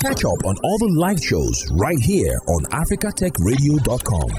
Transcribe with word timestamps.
Catch 0.00 0.24
up 0.24 0.46
on 0.46 0.56
all 0.64 0.78
the 0.78 0.94
live 0.98 1.22
shows 1.22 1.70
right 1.72 1.98
here 1.98 2.40
on 2.48 2.64
africatechradio.com. 2.72 4.30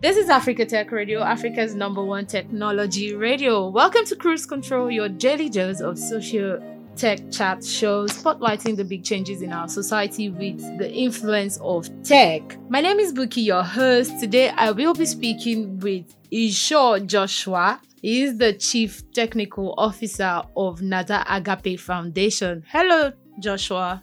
This 0.00 0.16
is 0.16 0.30
Africa 0.30 0.64
Tech 0.64 0.90
Radio, 0.90 1.20
Africa's 1.20 1.74
number 1.74 2.02
one 2.02 2.24
technology 2.24 3.14
radio. 3.14 3.68
Welcome 3.68 4.06
to 4.06 4.16
Cruise 4.16 4.46
Control, 4.46 4.90
your 4.90 5.10
daily 5.10 5.50
dose 5.50 5.82
of 5.82 5.98
social 5.98 6.58
tech 6.96 7.18
chat 7.30 7.62
shows 7.62 8.12
spotlighting 8.12 8.78
the 8.78 8.84
big 8.84 9.04
changes 9.04 9.42
in 9.42 9.52
our 9.52 9.68
society 9.68 10.30
with 10.30 10.58
the 10.78 10.90
influence 10.90 11.58
of 11.58 11.86
tech. 12.02 12.56
My 12.70 12.80
name 12.80 12.98
is 12.98 13.12
Buki, 13.12 13.44
your 13.44 13.64
host. 13.64 14.18
Today 14.20 14.48
I 14.48 14.70
will 14.70 14.94
be 14.94 15.04
speaking 15.04 15.80
with 15.80 16.16
Ichor 16.32 17.00
Joshua. 17.00 17.78
He 18.00 18.22
is 18.22 18.38
the 18.38 18.54
Chief 18.54 19.02
Technical 19.12 19.74
Officer 19.76 20.40
of 20.56 20.80
Naza 20.80 21.26
Agape 21.28 21.78
Foundation. 21.78 22.64
Hello, 22.66 23.12
Joshua. 23.38 24.02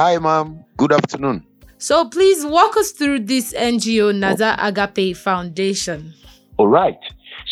Hi, 0.00 0.16
ma'am. 0.16 0.64
Good 0.78 0.94
afternoon. 0.94 1.44
So 1.76 2.08
please 2.08 2.46
walk 2.46 2.74
us 2.78 2.92
through 2.92 3.26
this 3.26 3.52
NGO, 3.52 4.14
Naza 4.16 4.56
Agape 4.58 5.14
Foundation. 5.14 6.14
All 6.56 6.68
right. 6.68 6.96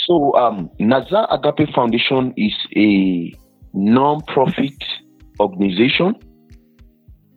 So 0.07 0.35
um, 0.35 0.71
Naza 0.81 1.27
Agape 1.31 1.69
Foundation 1.75 2.33
is 2.39 2.55
a 2.75 3.35
non-profit 3.75 4.83
organization 5.39 6.15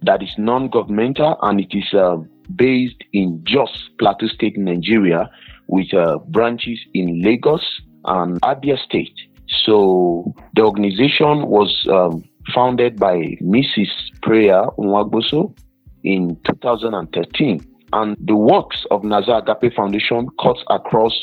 that 0.04 0.24
is 0.24 0.34
non-governmental 0.38 1.38
and 1.42 1.60
it 1.60 1.74
is 1.78 1.94
uh, 1.94 2.16
based 2.56 3.04
in 3.12 3.44
Jos, 3.44 3.90
Plateau 4.00 4.28
State, 4.28 4.58
Nigeria, 4.58 5.30
with 5.68 5.94
uh, 5.94 6.20
branches 6.30 6.80
in 6.94 7.22
Lagos 7.22 7.66
and 8.06 8.40
Abia 8.44 8.82
State. 8.82 9.20
So 9.66 10.34
the 10.56 10.62
organization 10.62 11.50
was 11.50 11.86
um, 11.92 12.24
founded 12.54 13.00
by 13.00 13.38
Mrs. 13.42 13.90
Prayer 14.22 14.64
Nwagboso 14.78 15.56
in 16.04 16.38
2013. 16.46 17.66
And 17.94 18.18
the 18.26 18.36
works 18.36 18.86
of 18.90 19.02
Naza 19.02 19.42
Agape 19.42 19.74
Foundation 19.76 20.28
cuts 20.42 20.64
across 20.70 21.14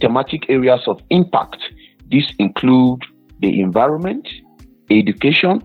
thematic 0.00 0.48
areas 0.48 0.80
of 0.86 1.00
impact. 1.10 1.58
These 2.08 2.32
include 2.38 3.02
the 3.40 3.60
environment, 3.60 4.26
education, 4.90 5.62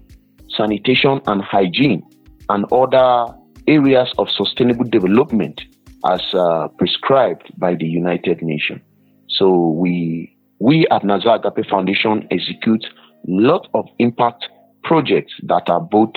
sanitation 0.49 1.21
and 1.27 1.41
hygiene, 1.41 2.03
and 2.49 2.65
other 2.71 3.33
areas 3.67 4.13
of 4.17 4.27
sustainable 4.29 4.85
development 4.85 5.61
as 6.05 6.21
uh, 6.33 6.67
prescribed 6.77 7.51
by 7.57 7.75
the 7.75 7.85
United 7.85 8.41
Nations. 8.41 8.81
So 9.29 9.69
we 9.69 10.35
we 10.59 10.85
at 10.91 11.03
Naza 11.03 11.39
Agape 11.43 11.67
Foundation 11.69 12.27
execute 12.29 12.85
lot 13.27 13.67
of 13.73 13.87
impact 13.99 14.47
projects 14.83 15.33
that 15.43 15.69
are 15.69 15.81
both 15.81 16.13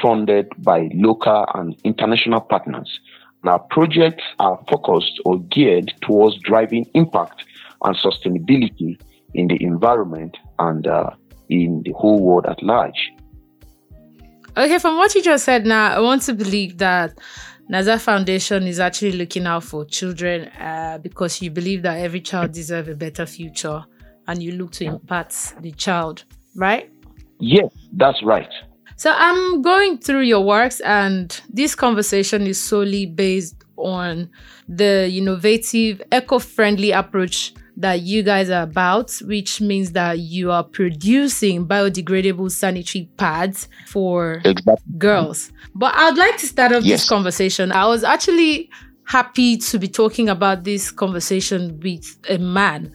funded 0.00 0.48
by 0.58 0.88
local 0.94 1.46
and 1.54 1.76
international 1.84 2.40
partners. 2.40 3.00
Our 3.44 3.60
projects 3.70 4.24
are 4.38 4.58
focused 4.68 5.20
or 5.24 5.38
geared 5.38 5.92
towards 6.02 6.38
driving 6.40 6.86
impact 6.94 7.44
and 7.84 7.96
sustainability 7.96 9.00
in 9.34 9.48
the 9.48 9.62
environment 9.62 10.36
and 10.58 10.86
uh, 10.86 11.10
in 11.48 11.82
the 11.84 11.92
whole 11.92 12.20
world 12.20 12.46
at 12.46 12.62
large. 12.62 13.12
Okay, 14.56 14.78
from 14.78 14.96
what 14.96 15.14
you 15.14 15.22
just 15.22 15.44
said 15.44 15.66
now, 15.66 15.94
I 15.94 16.00
want 16.00 16.22
to 16.22 16.34
believe 16.34 16.78
that 16.78 17.16
Naza 17.70 18.00
Foundation 18.00 18.62
is 18.64 18.80
actually 18.80 19.12
looking 19.12 19.46
out 19.46 19.64
for 19.64 19.84
children 19.84 20.48
uh, 20.48 20.98
because 21.02 21.42
you 21.42 21.50
believe 21.50 21.82
that 21.82 21.98
every 21.98 22.20
child 22.20 22.52
deserves 22.52 22.88
a 22.88 22.94
better 22.94 23.26
future 23.26 23.84
and 24.28 24.42
you 24.42 24.52
look 24.52 24.72
to 24.72 24.84
impact 24.84 25.60
the 25.62 25.72
child, 25.72 26.24
right? 26.56 26.90
Yes, 27.38 27.70
that's 27.92 28.22
right. 28.22 28.48
So 28.96 29.12
I'm 29.14 29.60
going 29.60 29.98
through 29.98 30.22
your 30.22 30.40
works, 30.40 30.80
and 30.80 31.38
this 31.50 31.74
conversation 31.74 32.46
is 32.46 32.60
solely 32.60 33.04
based 33.06 33.64
on 33.76 34.30
the 34.68 35.10
innovative, 35.12 36.00
eco 36.10 36.38
friendly 36.38 36.92
approach 36.92 37.52
that 37.76 38.00
you 38.00 38.22
guys 38.22 38.48
are 38.48 38.62
about, 38.62 39.10
which 39.26 39.60
means 39.60 39.92
that 39.92 40.18
you 40.18 40.50
are 40.50 40.64
producing 40.64 41.66
biodegradable 41.68 42.50
sanitary 42.50 43.08
pads 43.18 43.68
for 43.86 44.40
exactly. 44.46 44.96
girls. 44.96 45.52
But 45.74 45.94
I'd 45.94 46.16
like 46.16 46.38
to 46.38 46.46
start 46.46 46.72
off 46.72 46.84
yes. 46.84 47.00
this 47.02 47.08
conversation. 47.08 47.72
I 47.72 47.86
was 47.86 48.02
actually 48.02 48.70
happy 49.04 49.58
to 49.58 49.78
be 49.78 49.88
talking 49.88 50.28
about 50.28 50.64
this 50.64 50.90
conversation 50.90 51.78
with 51.80 52.16
a 52.30 52.38
man 52.38 52.92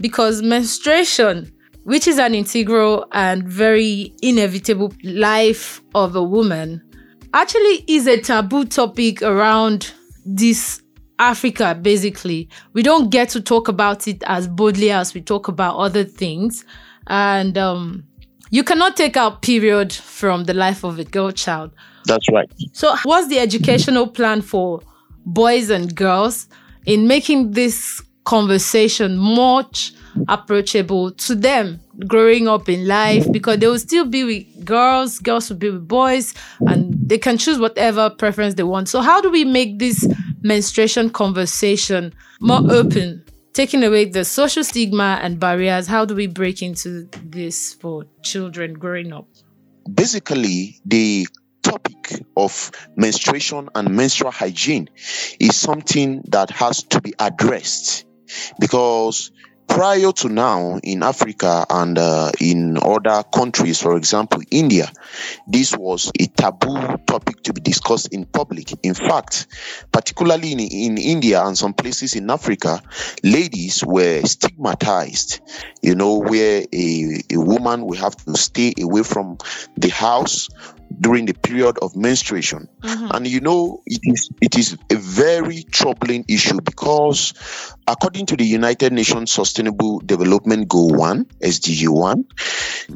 because 0.00 0.42
menstruation 0.42 1.53
which 1.84 2.08
is 2.08 2.18
an 2.18 2.34
integral 2.34 3.06
and 3.12 3.48
very 3.48 4.12
inevitable 4.22 4.92
life 5.02 5.82
of 5.94 6.16
a 6.16 6.22
woman, 6.22 6.82
actually 7.32 7.84
is 7.86 8.06
a 8.06 8.20
taboo 8.20 8.64
topic 8.64 9.22
around 9.22 9.92
this 10.24 10.82
Africa, 11.18 11.78
basically. 11.80 12.48
We 12.72 12.82
don't 12.82 13.10
get 13.10 13.28
to 13.30 13.40
talk 13.40 13.68
about 13.68 14.08
it 14.08 14.22
as 14.26 14.48
boldly 14.48 14.90
as 14.90 15.14
we 15.14 15.20
talk 15.20 15.48
about 15.48 15.76
other 15.76 16.04
things. 16.04 16.64
And 17.06 17.56
um, 17.56 18.04
you 18.50 18.64
cannot 18.64 18.96
take 18.96 19.16
out 19.16 19.42
period 19.42 19.92
from 19.92 20.44
the 20.44 20.54
life 20.54 20.84
of 20.84 20.98
a 20.98 21.04
girl 21.04 21.30
child. 21.30 21.72
That's 22.06 22.28
right. 22.30 22.50
So, 22.72 22.94
what's 23.04 23.28
the 23.28 23.38
educational 23.38 24.06
plan 24.06 24.42
for 24.42 24.80
boys 25.24 25.70
and 25.70 25.94
girls 25.94 26.48
in 26.84 27.06
making 27.06 27.52
this 27.52 28.02
conversation 28.24 29.16
much 29.16 29.92
approachable 30.28 31.10
to 31.12 31.34
them 31.34 31.80
growing 32.06 32.48
up 32.48 32.68
in 32.68 32.86
life 32.86 33.30
because 33.30 33.58
they 33.58 33.66
will 33.66 33.78
still 33.78 34.04
be 34.04 34.24
with 34.24 34.64
girls, 34.64 35.18
girls 35.18 35.48
will 35.48 35.56
be 35.56 35.70
with 35.70 35.86
boys, 35.86 36.34
and 36.66 36.94
they 37.08 37.18
can 37.18 37.38
choose 37.38 37.58
whatever 37.58 38.10
preference 38.10 38.54
they 38.54 38.62
want. 38.62 38.88
So, 38.88 39.00
how 39.00 39.20
do 39.20 39.30
we 39.30 39.44
make 39.44 39.78
this 39.78 40.06
menstruation 40.42 41.10
conversation 41.10 42.14
more 42.40 42.62
open, 42.70 43.24
taking 43.52 43.84
away 43.84 44.06
the 44.06 44.24
social 44.24 44.64
stigma 44.64 45.18
and 45.22 45.38
barriers? 45.38 45.86
How 45.86 46.04
do 46.04 46.14
we 46.14 46.26
break 46.26 46.62
into 46.62 47.08
this 47.24 47.74
for 47.74 48.04
children 48.22 48.74
growing 48.74 49.12
up? 49.12 49.28
Basically, 49.92 50.80
the 50.84 51.26
topic 51.62 52.22
of 52.36 52.70
menstruation 52.96 53.68
and 53.74 53.96
menstrual 53.96 54.30
hygiene 54.30 54.88
is 55.40 55.56
something 55.56 56.22
that 56.28 56.50
has 56.50 56.82
to 56.84 57.00
be 57.00 57.14
addressed 57.18 58.06
because 58.60 59.30
prior 59.66 60.12
to 60.12 60.28
now 60.28 60.78
in 60.82 61.02
Africa 61.02 61.66
and 61.68 61.98
uh, 61.98 62.30
in 62.40 62.78
other 62.80 63.22
countries, 63.24 63.80
for 63.80 63.96
example, 63.96 64.42
India, 64.50 64.90
this 65.46 65.76
was 65.76 66.12
a 66.20 66.26
taboo 66.26 66.96
topic 67.06 67.42
to 67.42 67.52
be 67.52 67.60
discussed 67.60 68.12
in 68.12 68.24
public. 68.24 68.72
In 68.84 68.94
fact, 68.94 69.46
particularly 69.92 70.52
in, 70.52 70.60
in 70.60 70.98
India 70.98 71.44
and 71.44 71.56
some 71.56 71.74
places 71.74 72.14
in 72.14 72.30
Africa, 72.30 72.82
ladies 73.22 73.84
were 73.84 74.22
stigmatized, 74.22 75.40
you 75.82 75.94
know, 75.94 76.18
where 76.18 76.64
a, 76.72 77.22
a 77.32 77.36
woman 77.36 77.86
will 77.86 77.98
have 77.98 78.16
to 78.16 78.36
stay 78.36 78.74
away 78.80 79.02
from 79.02 79.38
the 79.76 79.88
house 79.88 80.48
during 81.00 81.26
the 81.26 81.34
period 81.34 81.78
of 81.82 81.96
menstruation. 81.96 82.68
Mm-hmm. 82.82 83.08
And 83.12 83.26
you 83.26 83.40
know, 83.40 83.82
it 83.86 84.00
is 84.02 84.30
it 84.40 84.58
is 84.58 84.76
a 84.90 84.96
very 84.96 85.62
troubling 85.62 86.24
issue 86.28 86.60
because 86.60 87.34
according 87.86 88.26
to 88.26 88.36
the 88.36 88.44
United 88.44 88.92
Nations 88.92 89.32
Sustainable 89.32 90.00
Development 90.00 90.68
Goal 90.68 90.94
1, 90.94 91.24
SDG 91.42 91.88
1, 91.88 92.24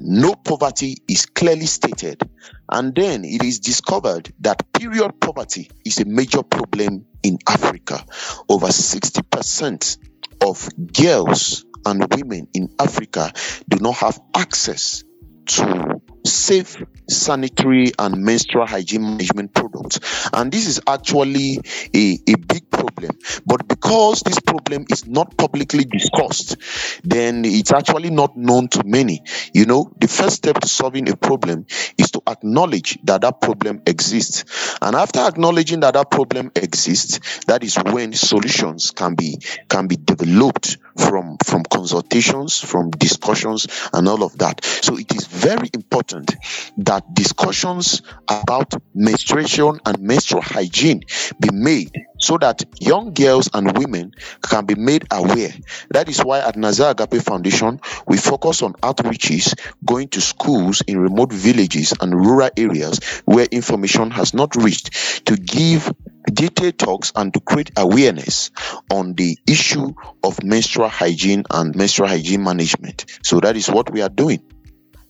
no 0.01 0.35
poverty 0.35 0.99
is 1.09 1.27
clearly 1.27 1.67
stated. 1.67 2.29
And 2.71 2.95
then 2.95 3.25
it 3.25 3.43
is 3.43 3.61
discovered 3.61 4.33
that 4.41 4.73
period 4.73 5.21
poverty 5.21 5.71
is 5.85 5.99
a 5.99 6.05
major 6.05 6.43
problem 6.43 7.07
in 7.23 7.39
Africa. 7.49 8.05
Over 8.49 8.67
60% 8.67 9.99
of 10.43 10.69
girls 10.93 11.65
and 11.87 12.07
women 12.15 12.49
in 12.55 12.69
Africa 12.79 13.33
do 13.69 13.79
not 13.81 13.97
have 13.97 14.21
access 14.35 15.05
to 15.47 15.98
safe 16.33 16.83
sanitary 17.09 17.93
and 17.99 18.23
menstrual 18.23 18.67
hygiene 18.67 19.03
management 19.03 19.55
products. 19.55 19.99
And 20.33 20.53
this 20.53 20.67
is 20.67 20.81
actually 20.87 21.61
a, 21.95 22.19
a 22.29 22.37
big 22.37 22.71
problem. 22.71 23.19
But 23.47 23.67
because 23.69 24.23
this 24.23 24.39
problem 24.41 24.87
is 24.91 25.07
not 25.07 25.37
publicly 25.37 25.85
discussed, 25.85 26.57
then 27.05 27.45
it's 27.45 27.73
actually 27.73 28.11
not 28.11 28.37
known 28.37 28.69
to 28.69 28.85
many. 28.85 29.23
You 29.53 29.67
know, 29.67 29.93
the 30.01 30.09
first 30.09 30.37
step 30.37 30.61
to 30.61 30.69
solving 30.69 31.09
a 31.09 31.17
problem 31.17 31.67
is 31.97 32.11
to 32.13 32.23
acknowledge 32.27 32.99
that 33.05 33.23
that 33.23 33.41
problem 33.41 33.83
exists. 33.87 34.77
And 34.83 34.95
after 34.95 35.21
acknowledging 35.21 35.81
that 35.81 35.95
that 35.95 36.11
problem 36.11 36.53
exists, 36.55 37.45
that 37.47 37.65
is 37.65 37.77
when 37.77 38.13
solutions 38.13 38.91
can 38.91 39.15
be 39.15 39.39
can 39.69 39.87
be 39.87 39.97
developed 39.97 40.79
from 40.99 41.37
from 41.45 41.65
consultations, 41.65 42.61
from 42.61 42.91
discussions, 42.91 43.67
and 43.93 44.09
all 44.09 44.23
of 44.23 44.37
that. 44.39 44.65
So 44.65 44.99
it 44.99 45.15
is 45.15 45.27
very 45.27 45.71
important 45.75 46.35
that 46.79 47.15
discussions 47.15 48.03
about 48.29 48.75
menstruation 48.95 49.81
and 49.87 49.99
menstrual 50.01 50.43
hygiene 50.43 51.03
be 51.41 51.51
made 51.53 51.93
so 52.19 52.37
that 52.39 52.63
young 52.81 53.15
girls 53.15 53.49
and 53.55 53.77
women 53.79 54.13
can 54.43 54.67
be 54.67 54.75
made 54.75 55.07
aware. 55.11 55.53
That 55.91 56.09
is 56.09 56.19
why 56.25 56.41
at 56.41 56.57
Naza 56.57 56.91
Agape 56.91 57.23
Foundation, 57.23 57.81
we 58.07 58.17
focus 58.17 58.63
on 58.63 58.73
outreaches, 58.75 59.55
going 59.85 60.09
to 60.09 60.21
schools 60.21 60.83
in 60.87 60.99
remote 60.99 61.33
villages 61.33 61.95
and 62.01 62.15
rural 62.15 62.51
areas 62.57 62.99
where 63.25 63.47
information 63.51 64.11
has 64.11 64.35
not 64.35 64.57
reached 64.57 65.27
to 65.27 65.37
give 65.37 65.93
detailed 66.31 66.79
talks 66.79 67.13
and 67.17 67.33
to 67.35 67.41
create 67.41 67.71
awareness 67.77 68.51
on 68.91 69.15
the 69.15 69.39
issue 69.47 69.93
of 70.23 70.43
menstrual 70.43 70.89
hygiene 70.89 71.45
and 71.51 71.75
menstrual 71.75 72.09
hygiene 72.09 72.43
management. 72.43 73.07
So 73.23 73.41
that 73.41 73.57
is 73.57 73.69
what 73.69 73.91
we 73.91 74.03
are 74.03 74.09
doing. 74.09 74.43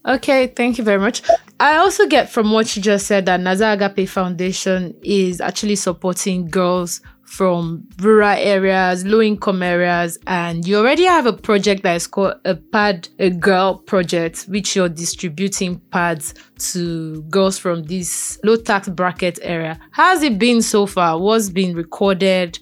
Okay, 0.06 0.46
thank 0.46 0.78
you 0.78 0.84
very 0.84 0.98
much. 0.98 1.22
I 1.60 1.76
also 1.76 2.06
get 2.06 2.30
from 2.30 2.52
what 2.52 2.74
you 2.76 2.82
just 2.82 3.06
said 3.06 3.26
that 3.26 3.40
Naza 3.40 3.74
Agape 3.74 4.08
Foundation 4.08 4.94
is 5.02 5.40
actually 5.40 5.76
supporting 5.76 6.48
girls 6.48 7.00
from 7.24 7.86
rural 8.00 8.36
areas, 8.38 9.04
low 9.04 9.20
income 9.20 9.62
areas, 9.62 10.18
and 10.26 10.66
you 10.66 10.78
already 10.78 11.04
have 11.04 11.26
a 11.26 11.32
project 11.32 11.82
that 11.82 11.94
is 11.96 12.06
called 12.06 12.34
a 12.44 12.54
Pad 12.54 13.08
a 13.18 13.28
Girl 13.28 13.78
project, 13.78 14.46
which 14.48 14.74
you're 14.74 14.88
distributing 14.88 15.78
pads 15.90 16.32
to 16.72 17.20
girls 17.24 17.58
from 17.58 17.82
this 17.82 18.38
low 18.44 18.56
tax 18.56 18.88
bracket 18.88 19.38
area. 19.42 19.78
How's 19.90 20.22
it 20.22 20.38
been 20.38 20.62
so 20.62 20.86
far? 20.86 21.18
What's 21.20 21.50
been 21.50 21.76
recorded 21.76 22.58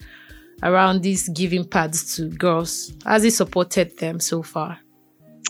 around 0.63 1.03
these 1.03 1.29
giving 1.29 1.65
pads 1.65 2.17
to 2.17 2.29
girls? 2.31 2.93
Has 3.05 3.25
it 3.25 3.35
supported 3.35 3.97
them 3.99 4.19
so 4.19 4.43
far? 4.43 4.81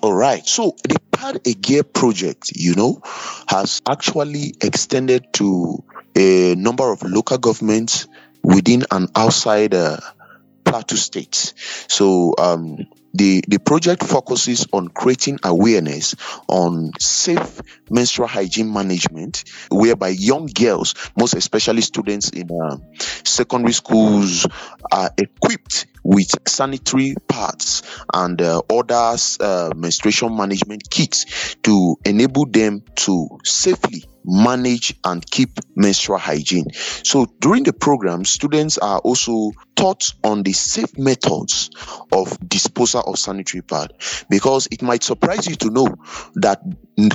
All 0.02 0.12
right. 0.12 0.46
So 0.46 0.76
the 0.86 0.98
Pad 1.26 1.40
a 1.44 1.54
Girl 1.54 1.82
project, 1.82 2.52
you 2.54 2.74
know, 2.74 3.00
has 3.48 3.82
actually 3.88 4.54
extended 4.60 5.32
to 5.34 5.82
a 6.14 6.54
number 6.54 6.92
of 6.92 7.02
local 7.02 7.38
governments 7.38 8.06
within 8.44 8.84
and 8.92 9.08
outside 9.16 9.74
uh, 9.74 9.98
Plateau 10.64 10.94
states. 10.94 11.54
So 11.88 12.34
um, 12.38 12.78
the 13.12 13.42
the 13.48 13.58
project 13.58 14.04
focuses 14.04 14.66
on 14.72 14.88
creating 14.88 15.40
awareness 15.42 16.14
on 16.48 16.92
safe 17.00 17.60
menstrual 17.90 18.28
hygiene 18.28 18.72
management, 18.72 19.44
whereby 19.70 20.08
young 20.08 20.46
girls, 20.46 20.94
most 21.18 21.34
especially 21.34 21.82
students 21.82 22.30
in 22.30 22.48
uh, 22.50 22.76
secondary 23.24 23.72
schools, 23.72 24.46
are 24.92 25.10
equipped 25.18 25.86
with 26.06 26.30
sanitary 26.48 27.14
pads 27.26 27.82
and 28.14 28.40
uh, 28.40 28.62
other 28.70 29.16
uh, 29.40 29.72
menstruation 29.74 30.36
management 30.36 30.88
kits 30.88 31.56
to 31.64 31.96
enable 32.04 32.46
them 32.46 32.82
to 32.94 33.28
safely 33.44 34.04
manage 34.24 34.94
and 35.04 35.28
keep 35.30 35.50
menstrual 35.76 36.18
hygiene. 36.18 36.66
So 37.04 37.26
during 37.40 37.62
the 37.62 37.72
program, 37.72 38.24
students 38.24 38.76
are 38.78 38.98
also 38.98 39.52
taught 39.76 40.12
on 40.24 40.42
the 40.42 40.52
safe 40.52 40.98
methods 40.98 41.70
of 42.10 42.36
disposal 42.48 43.02
of 43.02 43.18
sanitary 43.18 43.62
pad 43.62 43.92
because 44.28 44.68
it 44.70 44.82
might 44.82 45.02
surprise 45.02 45.46
you 45.46 45.54
to 45.56 45.70
know 45.70 45.86
that 46.36 46.60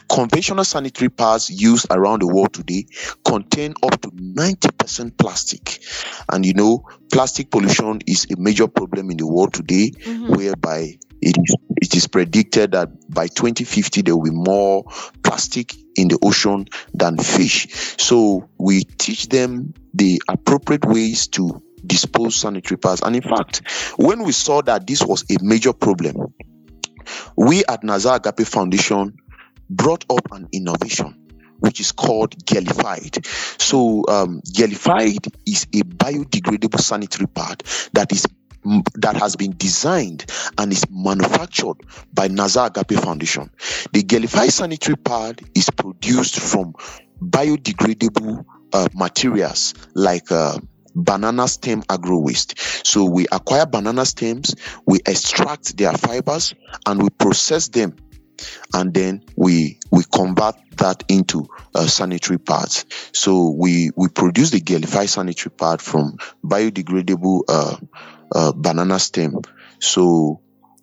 conventional 0.09 0.63
sanitary 0.63 1.09
pads 1.09 1.49
used 1.49 1.87
around 1.89 2.21
the 2.21 2.27
world 2.27 2.53
today 2.53 2.85
contain 3.25 3.73
up 3.83 3.99
to 4.01 4.09
90% 4.09 5.17
plastic 5.17 5.83
and 6.31 6.45
you 6.45 6.53
know 6.53 6.85
plastic 7.11 7.51
pollution 7.51 7.99
is 8.07 8.25
a 8.31 8.39
major 8.39 8.67
problem 8.67 9.11
in 9.11 9.17
the 9.17 9.27
world 9.27 9.53
today 9.53 9.91
mm-hmm. 9.91 10.33
whereby 10.33 10.97
it 11.21 11.37
is, 11.37 11.55
it 11.77 11.95
is 11.95 12.07
predicted 12.07 12.71
that 12.71 12.89
by 13.13 13.27
2050 13.27 14.01
there 14.01 14.15
will 14.15 14.23
be 14.23 14.31
more 14.31 14.85
plastic 15.23 15.75
in 15.95 16.07
the 16.07 16.17
ocean 16.23 16.67
than 16.93 17.17
fish. 17.17 17.67
So 17.97 18.49
we 18.57 18.83
teach 18.83 19.27
them 19.29 19.73
the 19.93 20.21
appropriate 20.27 20.85
ways 20.85 21.27
to 21.29 21.61
dispose 21.85 22.35
sanitary 22.35 22.77
pads. 22.77 23.01
And 23.01 23.15
in 23.15 23.21
fact, 23.21 23.61
when 23.97 24.23
we 24.23 24.31
saw 24.31 24.61
that 24.61 24.87
this 24.87 25.03
was 25.03 25.23
a 25.29 25.37
major 25.41 25.73
problem, 25.73 26.33
we 27.35 27.63
at 27.65 27.81
Naza 27.81 28.15
Agape 28.15 28.47
Foundation 28.47 29.15
brought 29.69 30.05
up 30.09 30.31
an 30.31 30.47
innovation 30.51 31.20
which 31.61 31.79
is 31.79 31.91
called 31.91 32.35
Girlified. 32.45 33.25
So, 33.57 34.03
um, 34.07 34.41
is 34.45 35.67
a 35.73 35.83
biodegradable 35.83 36.79
sanitary 36.79 37.27
pad 37.27 37.63
that 37.93 38.11
is 38.11 38.27
that 38.95 39.15
has 39.15 39.35
been 39.35 39.55
designed 39.57 40.25
and 40.57 40.71
is 40.71 40.85
manufactured 40.91 41.77
by 42.13 42.27
Naza 42.27 42.67
Agape 42.67 43.01
Foundation. 43.01 43.49
The 43.91 44.03
Girlified 44.03 44.51
sanitary 44.51 44.97
pad 44.97 45.41
is 45.55 45.69
produced 45.71 46.39
from 46.39 46.73
biodegradable 47.19 48.45
uh, 48.73 48.87
materials 48.93 49.73
like 49.95 50.31
uh, 50.31 50.59
banana 50.95 51.47
stem 51.47 51.83
agro 51.89 52.19
waste. 52.19 52.59
So 52.85 53.05
we 53.05 53.25
acquire 53.31 53.65
banana 53.65 54.05
stems, 54.05 54.55
we 54.85 54.99
extract 55.05 55.77
their 55.77 55.93
fibers, 55.93 56.53
and 56.85 57.01
we 57.01 57.09
process 57.09 57.69
them 57.69 57.95
and 58.73 58.93
then 58.93 59.23
we 59.35 59.79
we 59.91 60.03
convert 60.13 60.55
that 60.77 61.03
into 61.07 61.47
uh, 61.75 61.85
sanitary 61.85 62.38
pads. 62.38 62.85
So 63.13 63.49
we 63.49 63.91
we 63.95 64.07
produce 64.07 64.51
the 64.51 64.61
Girlified 64.61 65.09
sanitary 65.09 65.51
pad 65.51 65.81
from 65.81 66.17
biodegradable 66.43 67.41
uh, 67.47 67.77
uh, 68.33 68.51
banana 68.53 68.99
stem. 68.99 69.39
So 69.79 70.41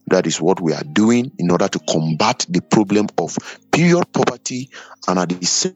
that 0.08 0.26
is 0.26 0.40
what 0.40 0.60
we 0.60 0.72
are 0.72 0.84
doing 0.84 1.30
in 1.38 1.50
order 1.50 1.68
to 1.68 1.78
combat 1.90 2.46
the 2.48 2.60
problem 2.60 3.08
of 3.18 3.36
period 3.72 4.10
poverty 4.12 4.70
and 5.06 5.18
at 5.18 5.28
the 5.28 5.46
same 5.46 5.74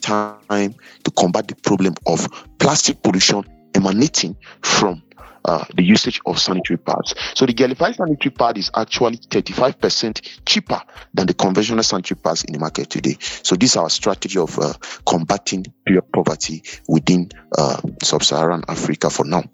time 0.00 0.74
to 1.04 1.10
combat 1.12 1.48
the 1.48 1.56
problem 1.56 1.94
of 2.06 2.26
plastic 2.58 3.02
pollution 3.02 3.44
emanating 3.74 4.36
from 4.62 5.02
uh, 5.44 5.64
the 5.74 5.82
usage 5.82 6.20
of 6.26 6.38
sanitary 6.38 6.76
pads. 6.76 7.14
So 7.34 7.46
the 7.46 7.52
Girlified 7.52 7.96
sanitary 7.96 8.32
pad 8.32 8.58
is 8.58 8.70
actually 8.74 9.18
35% 9.18 10.44
cheaper 10.46 10.80
than 11.14 11.26
the 11.26 11.34
conventional 11.34 11.82
sanitary 11.82 12.20
pads 12.20 12.44
in 12.44 12.52
the 12.52 12.58
market 12.58 12.90
today. 12.90 13.16
So 13.20 13.56
this 13.56 13.70
is 13.70 13.76
our 13.76 13.90
strategy 13.90 14.38
of 14.38 14.58
uh, 14.58 14.72
combating 15.06 15.66
period 15.84 16.10
poverty 16.12 16.62
within 16.88 17.30
uh, 17.56 17.80
sub-Saharan 18.02 18.64
Africa 18.68 19.10
for 19.10 19.24
now. 19.24 19.44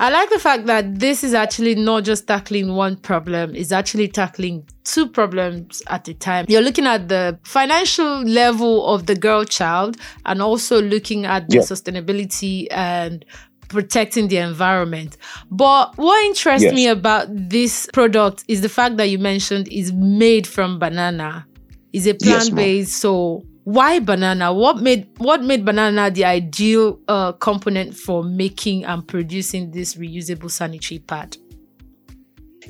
I 0.00 0.10
like 0.10 0.30
the 0.30 0.38
fact 0.38 0.66
that 0.66 1.00
this 1.00 1.24
is 1.24 1.34
actually 1.34 1.74
not 1.74 2.04
just 2.04 2.28
tackling 2.28 2.74
one 2.74 2.96
problem, 2.96 3.56
it's 3.56 3.72
actually 3.72 4.06
tackling 4.06 4.64
two 4.84 5.08
problems 5.08 5.82
at 5.88 6.06
a 6.06 6.14
time. 6.14 6.46
You're 6.48 6.62
looking 6.62 6.86
at 6.86 7.08
the 7.08 7.36
financial 7.42 8.22
level 8.22 8.86
of 8.86 9.06
the 9.06 9.16
girl 9.16 9.42
child 9.42 9.96
and 10.24 10.40
also 10.40 10.80
looking 10.80 11.26
at 11.26 11.48
the 11.48 11.56
yeah. 11.56 11.62
sustainability 11.62 12.68
and 12.70 13.24
protecting 13.68 14.28
the 14.28 14.38
environment. 14.38 15.16
But 15.50 15.96
what 15.96 16.24
interests 16.24 16.64
yes. 16.64 16.74
me 16.74 16.88
about 16.88 17.28
this 17.30 17.88
product 17.92 18.44
is 18.48 18.60
the 18.60 18.68
fact 18.68 18.96
that 18.96 19.06
you 19.06 19.18
mentioned 19.18 19.68
is 19.68 19.92
made 19.92 20.46
from 20.46 20.78
banana. 20.78 21.46
Is 21.92 22.06
a 22.06 22.14
plant 22.14 22.54
based, 22.54 22.90
yes, 22.90 23.00
so 23.00 23.44
why 23.64 23.98
banana? 23.98 24.52
What 24.52 24.78
made 24.78 25.08
what 25.18 25.42
made 25.42 25.64
banana 25.64 26.10
the 26.10 26.24
ideal 26.24 27.00
uh, 27.08 27.32
component 27.32 27.94
for 27.94 28.22
making 28.22 28.84
and 28.84 29.06
producing 29.06 29.70
this 29.70 29.94
reusable 29.94 30.50
sanitary 30.50 31.00
pad? 31.00 31.36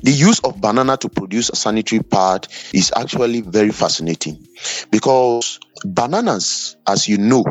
The 0.01 0.11
use 0.11 0.39
of 0.41 0.61
banana 0.61 0.97
to 0.97 1.09
produce 1.09 1.49
a 1.49 1.55
sanitary 1.55 2.01
pad 2.03 2.47
is 2.73 2.91
actually 2.95 3.41
very 3.41 3.71
fascinating 3.71 4.45
because 4.91 5.59
bananas, 5.83 6.77
as 6.87 7.07
you 7.07 7.17
know, 7.17 7.45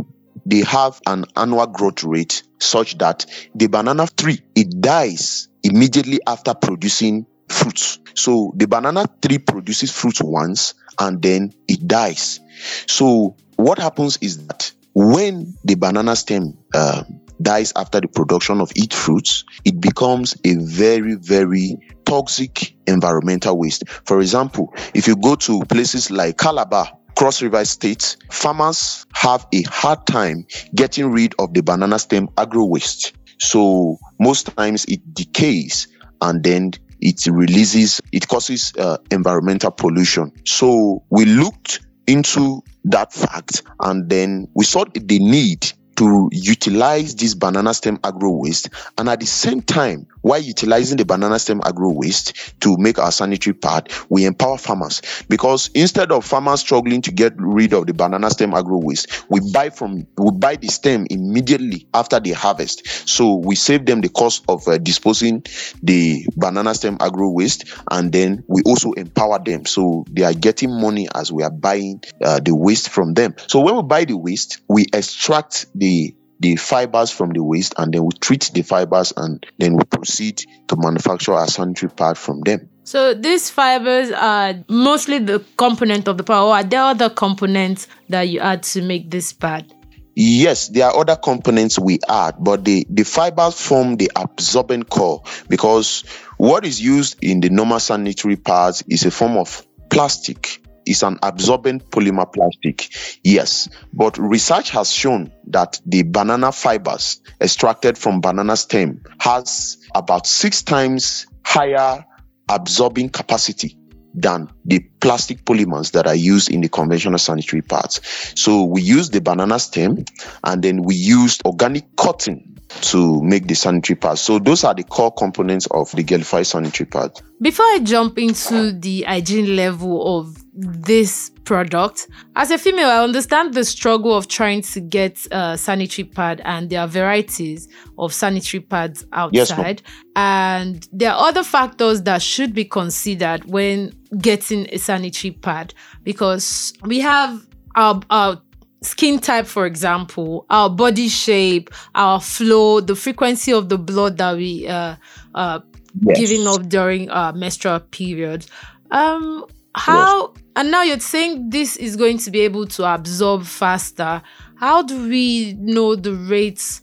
they 0.48 0.60
have 0.62 1.00
an 1.06 1.24
annual 1.36 1.66
growth 1.66 2.02
rate 2.02 2.42
such 2.58 2.98
that 2.98 3.26
the 3.54 3.66
banana 3.66 4.06
tree 4.16 4.40
it 4.54 4.80
dies 4.80 5.48
immediately 5.62 6.18
after 6.26 6.54
producing 6.54 7.26
fruits. 7.48 7.98
So 8.14 8.52
the 8.56 8.66
banana 8.66 9.06
tree 9.22 9.38
produces 9.38 9.92
fruits 9.92 10.22
once 10.22 10.74
and 10.98 11.20
then 11.22 11.52
it 11.68 11.86
dies. 11.86 12.40
So 12.86 13.36
what 13.56 13.78
happens 13.78 14.18
is 14.20 14.46
that 14.46 14.72
when 14.94 15.54
the 15.64 15.74
banana 15.74 16.16
stem 16.16 16.56
uh, 16.74 17.04
dies 17.40 17.72
after 17.76 18.00
the 18.00 18.08
production 18.08 18.60
of 18.60 18.72
its 18.74 18.96
fruits, 18.96 19.44
it 19.64 19.80
becomes 19.80 20.34
a 20.44 20.54
very, 20.56 21.14
very 21.14 21.76
toxic 22.04 22.74
environmental 22.86 23.58
waste. 23.58 23.84
For 24.06 24.20
example, 24.20 24.74
if 24.94 25.06
you 25.06 25.14
go 25.16 25.36
to 25.36 25.62
places 25.66 26.10
like 26.10 26.38
Calabar, 26.38 26.97
Cross 27.18 27.42
River 27.42 27.64
State, 27.64 28.16
farmers 28.30 29.04
have 29.12 29.44
a 29.52 29.62
hard 29.62 30.06
time 30.06 30.46
getting 30.76 31.10
rid 31.10 31.34
of 31.40 31.52
the 31.52 31.62
banana 31.62 31.98
stem 31.98 32.28
agro 32.38 32.64
waste. 32.64 33.12
So 33.38 33.98
most 34.20 34.56
times 34.56 34.84
it 34.84 35.00
decays 35.14 35.88
and 36.22 36.44
then 36.44 36.74
it 37.00 37.26
releases, 37.26 38.00
it 38.12 38.28
causes 38.28 38.72
uh, 38.78 38.98
environmental 39.10 39.72
pollution. 39.72 40.30
So 40.44 41.02
we 41.10 41.24
looked 41.24 41.80
into 42.06 42.62
that 42.84 43.12
fact 43.12 43.64
and 43.80 44.08
then 44.08 44.46
we 44.54 44.64
saw 44.64 44.84
the 44.84 45.18
need 45.18 45.72
to 45.96 46.28
utilize 46.30 47.16
this 47.16 47.34
banana 47.34 47.74
stem 47.74 47.98
agro 48.04 48.30
waste 48.30 48.68
and 48.96 49.08
at 49.08 49.18
the 49.18 49.26
same 49.26 49.60
time 49.60 50.06
while 50.28 50.40
utilizing 50.40 50.98
the 50.98 51.06
banana 51.06 51.38
stem 51.38 51.62
agro 51.64 51.90
waste 51.90 52.60
to 52.60 52.76
make 52.76 52.98
our 52.98 53.10
sanitary 53.10 53.54
pad, 53.54 53.90
we 54.10 54.26
empower 54.26 54.58
farmers 54.58 55.00
because 55.30 55.70
instead 55.72 56.12
of 56.12 56.22
farmers 56.22 56.60
struggling 56.60 57.00
to 57.00 57.10
get 57.10 57.32
rid 57.38 57.72
of 57.72 57.86
the 57.86 57.94
banana 57.94 58.30
stem 58.30 58.52
agro 58.52 58.76
waste, 58.76 59.24
we 59.30 59.40
buy 59.52 59.70
from 59.70 60.06
we 60.18 60.30
buy 60.32 60.54
the 60.56 60.68
stem 60.68 61.06
immediately 61.08 61.88
after 61.94 62.20
the 62.20 62.32
harvest. 62.32 62.86
So 63.08 63.36
we 63.36 63.54
save 63.54 63.86
them 63.86 64.02
the 64.02 64.10
cost 64.10 64.44
of 64.50 64.68
uh, 64.68 64.76
disposing 64.76 65.44
the 65.82 66.26
banana 66.36 66.74
stem 66.74 66.98
agro 67.00 67.30
waste, 67.30 67.64
and 67.90 68.12
then 68.12 68.44
we 68.48 68.60
also 68.66 68.92
empower 68.92 69.38
them. 69.38 69.64
So 69.64 70.04
they 70.10 70.24
are 70.24 70.34
getting 70.34 70.78
money 70.78 71.08
as 71.14 71.32
we 71.32 71.42
are 71.42 71.50
buying 71.50 72.02
uh, 72.22 72.40
the 72.40 72.54
waste 72.54 72.90
from 72.90 73.14
them. 73.14 73.34
So 73.46 73.60
when 73.60 73.76
we 73.76 73.82
buy 73.82 74.04
the 74.04 74.18
waste, 74.18 74.60
we 74.68 74.84
extract 74.92 75.68
the 75.74 76.14
the 76.40 76.56
fibers 76.56 77.10
from 77.10 77.30
the 77.30 77.42
waste 77.42 77.74
and 77.76 77.92
then 77.92 78.04
we 78.04 78.10
treat 78.20 78.50
the 78.54 78.62
fibers 78.62 79.12
and 79.16 79.44
then 79.58 79.76
we 79.76 79.84
proceed 79.84 80.44
to 80.68 80.76
manufacture 80.76 81.34
a 81.34 81.46
sanitary 81.46 81.90
pad 81.90 82.16
from 82.16 82.40
them. 82.40 82.68
So 82.84 83.12
these 83.12 83.50
fibers 83.50 84.10
are 84.12 84.54
mostly 84.68 85.18
the 85.18 85.44
component 85.56 86.08
of 86.08 86.16
the 86.16 86.24
pad, 86.24 86.42
or 86.42 86.54
are 86.54 86.64
there 86.64 86.82
other 86.82 87.10
components 87.10 87.86
that 88.08 88.22
you 88.22 88.40
add 88.40 88.62
to 88.62 88.82
make 88.82 89.10
this 89.10 89.32
pad? 89.32 89.72
Yes, 90.14 90.68
there 90.68 90.86
are 90.86 90.96
other 90.96 91.14
components 91.14 91.78
we 91.78 91.98
add, 92.08 92.36
but 92.40 92.64
the, 92.64 92.86
the 92.90 93.04
fibers 93.04 93.60
form 93.60 93.96
the 93.96 94.10
absorbent 94.16 94.90
core 94.90 95.22
because 95.48 96.02
what 96.38 96.64
is 96.64 96.80
used 96.80 97.22
in 97.22 97.40
the 97.40 97.50
normal 97.50 97.78
sanitary 97.78 98.36
pads 98.36 98.82
is 98.88 99.04
a 99.04 99.10
form 99.10 99.36
of 99.36 99.64
plastic 99.90 100.60
is 100.90 101.02
an 101.02 101.18
absorbent 101.22 101.90
polymer 101.90 102.30
plastic. 102.32 102.88
Yes, 103.24 103.68
but 103.92 104.18
research 104.18 104.70
has 104.70 104.92
shown 104.92 105.32
that 105.48 105.80
the 105.86 106.02
banana 106.02 106.52
fibers 106.52 107.20
extracted 107.40 107.98
from 107.98 108.20
banana 108.20 108.56
stem 108.56 109.02
has 109.20 109.78
about 109.94 110.26
six 110.26 110.62
times 110.62 111.26
higher 111.44 112.04
absorbing 112.48 113.08
capacity 113.10 113.76
than 114.14 114.48
the 114.64 114.80
plastic 115.00 115.44
polymers 115.44 115.92
that 115.92 116.06
are 116.06 116.14
used 116.14 116.50
in 116.50 116.60
the 116.60 116.68
conventional 116.68 117.18
sanitary 117.18 117.62
pads. 117.62 118.00
So 118.34 118.64
we 118.64 118.82
use 118.82 119.10
the 119.10 119.20
banana 119.20 119.58
stem 119.58 120.04
and 120.44 120.62
then 120.62 120.82
we 120.82 120.94
used 120.94 121.42
organic 121.44 121.94
cotton 121.96 122.58
to 122.68 123.22
make 123.22 123.46
the 123.46 123.54
sanitary 123.54 123.96
pad. 123.96 124.18
So 124.18 124.38
those 124.38 124.64
are 124.64 124.74
the 124.74 124.84
core 124.84 125.12
components 125.12 125.66
of 125.70 125.90
the 125.92 126.02
Girlified 126.02 126.46
sanitary 126.46 126.86
pad. 126.86 127.12
Before 127.40 127.64
I 127.64 127.80
jump 127.82 128.18
into 128.18 128.72
the 128.72 129.02
hygiene 129.02 129.56
level 129.56 130.18
of 130.18 130.37
this 130.54 131.30
product, 131.44 132.08
as 132.36 132.50
a 132.50 132.58
female, 132.58 132.88
I 132.88 133.02
understand 133.02 133.54
the 133.54 133.64
struggle 133.64 134.14
of 134.14 134.28
trying 134.28 134.62
to 134.62 134.80
get 134.80 135.26
a 135.30 135.56
sanitary 135.56 136.08
pad, 136.08 136.42
and 136.44 136.68
there 136.70 136.80
are 136.80 136.88
varieties 136.88 137.68
of 137.98 138.12
sanitary 138.12 138.60
pads 138.60 139.04
outside. 139.12 139.82
Yes, 139.84 139.94
and 140.16 140.88
there 140.92 141.12
are 141.12 141.28
other 141.28 141.44
factors 141.44 142.02
that 142.02 142.22
should 142.22 142.54
be 142.54 142.64
considered 142.64 143.44
when 143.44 143.92
getting 144.18 144.66
a 144.72 144.78
sanitary 144.78 145.32
pad 145.32 145.74
because 146.02 146.72
we 146.82 147.00
have 147.00 147.46
our, 147.76 148.00
our 148.10 148.42
skin 148.82 149.18
type, 149.18 149.46
for 149.46 149.66
example, 149.66 150.46
our 150.50 150.70
body 150.70 151.08
shape, 151.08 151.70
our 151.94 152.20
flow, 152.20 152.80
the 152.80 152.94
frequency 152.94 153.52
of 153.52 153.68
the 153.68 153.78
blood 153.78 154.18
that 154.18 154.36
we 154.36 154.66
uh, 154.66 154.96
uh, 155.34 155.60
yes. 156.00 156.18
giving 156.18 156.46
up 156.46 156.68
during 156.68 157.10
our 157.10 157.32
menstrual 157.32 157.80
period. 157.80 158.46
Um, 158.90 159.44
how 159.78 160.34
and 160.56 160.70
now 160.70 160.82
you're 160.82 160.98
saying 160.98 161.50
this 161.50 161.76
is 161.76 161.96
going 161.96 162.18
to 162.18 162.30
be 162.30 162.40
able 162.40 162.66
to 162.66 162.84
absorb 162.84 163.44
faster. 163.44 164.20
How 164.56 164.82
do 164.82 165.08
we 165.08 165.54
know 165.58 165.94
the 165.94 166.14
rates 166.14 166.80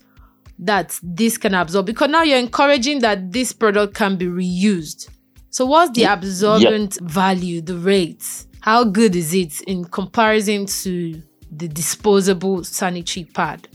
that 0.58 0.98
this 1.02 1.36
can 1.36 1.54
absorb? 1.54 1.86
Because 1.86 2.08
now 2.08 2.22
you're 2.22 2.38
encouraging 2.38 3.00
that 3.00 3.32
this 3.32 3.52
product 3.52 3.94
can 3.94 4.16
be 4.16 4.26
reused. 4.26 5.10
So 5.50 5.66
what's 5.66 5.96
the 5.96 6.04
absorbent 6.04 6.98
value, 7.02 7.60
the 7.60 7.76
rates? 7.76 8.46
How 8.60 8.84
good 8.84 9.14
is 9.14 9.34
it 9.34 9.60
in 9.62 9.84
comparison 9.84 10.66
to 10.66 11.22
the 11.50 11.68
disposable 11.68 12.64
sanitary 12.64 13.24
pad? 13.24 13.68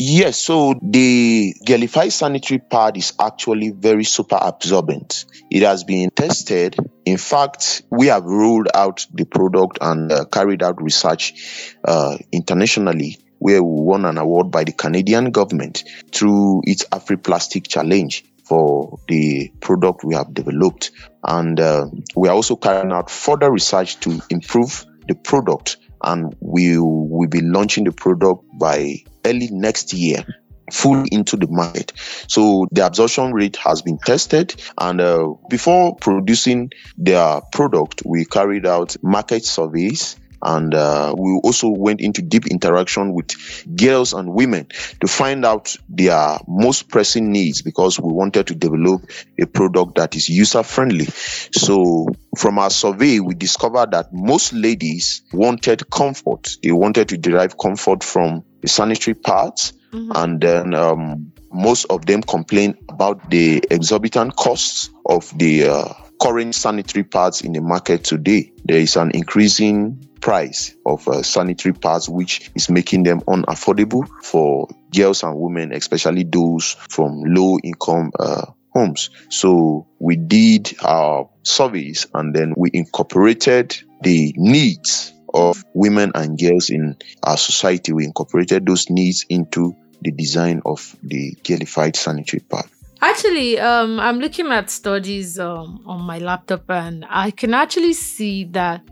Yes, 0.00 0.40
so 0.40 0.78
the 0.80 1.56
Girlified 1.66 2.12
sanitary 2.12 2.60
pad 2.60 2.96
is 2.96 3.14
actually 3.20 3.70
very 3.70 4.04
super 4.04 4.38
absorbent. 4.40 5.24
It 5.50 5.62
has 5.64 5.82
been 5.82 6.10
tested. 6.10 6.76
In 7.04 7.16
fact, 7.16 7.82
we 7.90 8.06
have 8.06 8.22
rolled 8.22 8.68
out 8.72 9.04
the 9.12 9.24
product 9.24 9.78
and 9.80 10.12
uh, 10.12 10.24
carried 10.26 10.62
out 10.62 10.80
research 10.80 11.74
uh, 11.84 12.16
internationally 12.30 13.18
where 13.40 13.60
we 13.60 13.82
won 13.82 14.04
an 14.04 14.18
award 14.18 14.52
by 14.52 14.62
the 14.62 14.72
Canadian 14.72 15.32
government 15.32 15.82
through 16.12 16.62
its 16.64 16.84
AfriPlastic 16.84 17.66
Challenge 17.66 18.24
for 18.44 19.00
the 19.08 19.50
product 19.60 20.04
we 20.04 20.14
have 20.14 20.32
developed. 20.32 20.92
And 21.24 21.58
uh, 21.58 21.86
we 22.14 22.28
are 22.28 22.34
also 22.34 22.54
carrying 22.54 22.92
out 22.92 23.10
further 23.10 23.50
research 23.50 23.98
to 24.00 24.22
improve 24.30 24.86
the 25.08 25.16
product 25.16 25.76
and 26.02 26.36
we 26.40 26.78
will 26.78 27.28
be 27.28 27.40
launching 27.40 27.82
the 27.82 27.92
product 27.92 28.44
by 28.58 29.02
early 29.24 29.48
next 29.50 29.92
year 29.92 30.24
fully 30.72 31.08
into 31.10 31.36
the 31.36 31.46
market. 31.48 31.92
So 32.28 32.66
the 32.72 32.86
absorption 32.86 33.32
rate 33.32 33.56
has 33.56 33.82
been 33.82 33.98
tested, 33.98 34.54
and 34.78 35.00
uh, 35.00 35.34
before 35.48 35.96
producing 35.96 36.72
their 36.96 37.40
product, 37.52 38.02
we 38.04 38.24
carried 38.24 38.66
out 38.66 38.96
market 39.02 39.44
surveys 39.44 40.16
and 40.42 40.74
uh, 40.74 41.14
we 41.16 41.40
also 41.42 41.68
went 41.68 42.00
into 42.00 42.22
deep 42.22 42.46
interaction 42.46 43.12
with 43.12 43.34
girls 43.76 44.12
and 44.12 44.32
women 44.32 44.66
to 45.00 45.06
find 45.06 45.44
out 45.44 45.74
their 45.88 46.38
most 46.46 46.88
pressing 46.88 47.32
needs 47.32 47.62
because 47.62 47.98
we 47.98 48.12
wanted 48.12 48.46
to 48.46 48.54
develop 48.54 49.02
a 49.38 49.46
product 49.46 49.96
that 49.96 50.14
is 50.14 50.28
user 50.28 50.62
friendly 50.62 51.06
so 51.52 52.06
from 52.36 52.58
our 52.58 52.70
survey 52.70 53.20
we 53.20 53.34
discovered 53.34 53.90
that 53.90 54.12
most 54.12 54.52
ladies 54.52 55.22
wanted 55.32 55.88
comfort 55.90 56.48
they 56.62 56.72
wanted 56.72 57.08
to 57.08 57.18
derive 57.18 57.58
comfort 57.58 58.04
from 58.04 58.44
the 58.60 58.68
sanitary 58.68 59.14
pads 59.14 59.72
mm-hmm. 59.92 60.12
and 60.14 60.40
then 60.40 60.74
um, 60.74 61.32
most 61.52 61.86
of 61.86 62.04
them 62.06 62.22
complained 62.22 62.76
about 62.88 63.30
the 63.30 63.62
exorbitant 63.70 64.36
costs 64.36 64.90
of 65.06 65.36
the 65.38 65.64
uh, 65.64 65.92
current 66.20 66.54
sanitary 66.54 67.04
pads 67.04 67.42
in 67.42 67.52
the 67.52 67.60
market 67.60 68.04
today. 68.04 68.52
There 68.64 68.78
is 68.78 68.96
an 68.96 69.12
increasing 69.12 70.08
price 70.20 70.76
of 70.84 71.06
uh, 71.08 71.22
sanitary 71.22 71.74
pads, 71.74 72.08
which 72.08 72.50
is 72.54 72.68
making 72.68 73.04
them 73.04 73.20
unaffordable 73.22 74.08
for 74.22 74.68
girls 74.94 75.22
and 75.22 75.38
women, 75.38 75.72
especially 75.72 76.24
those 76.24 76.76
from 76.88 77.22
low 77.24 77.58
income 77.62 78.12
uh, 78.18 78.46
homes. 78.74 79.10
So 79.28 79.86
we 79.98 80.16
did 80.16 80.74
our 80.82 81.28
surveys 81.42 82.06
and 82.14 82.34
then 82.34 82.54
we 82.56 82.70
incorporated 82.72 83.80
the 84.02 84.34
needs 84.36 85.12
of 85.32 85.64
women 85.74 86.12
and 86.14 86.38
girls 86.38 86.70
in 86.70 86.96
our 87.22 87.36
society. 87.36 87.92
We 87.92 88.04
incorporated 88.04 88.66
those 88.66 88.90
needs 88.90 89.26
into 89.28 89.76
the 90.00 90.12
design 90.12 90.62
of 90.64 90.96
the 91.02 91.36
Girlified 91.44 91.96
sanitary 91.96 92.40
pad. 92.40 92.66
Actually, 93.00 93.58
um, 93.60 94.00
I'm 94.00 94.18
looking 94.18 94.48
at 94.48 94.70
studies 94.70 95.38
um, 95.38 95.82
on 95.86 96.02
my 96.02 96.18
laptop 96.18 96.68
and 96.68 97.04
I 97.08 97.30
can 97.30 97.54
actually 97.54 97.92
see 97.92 98.44
that 98.46 98.82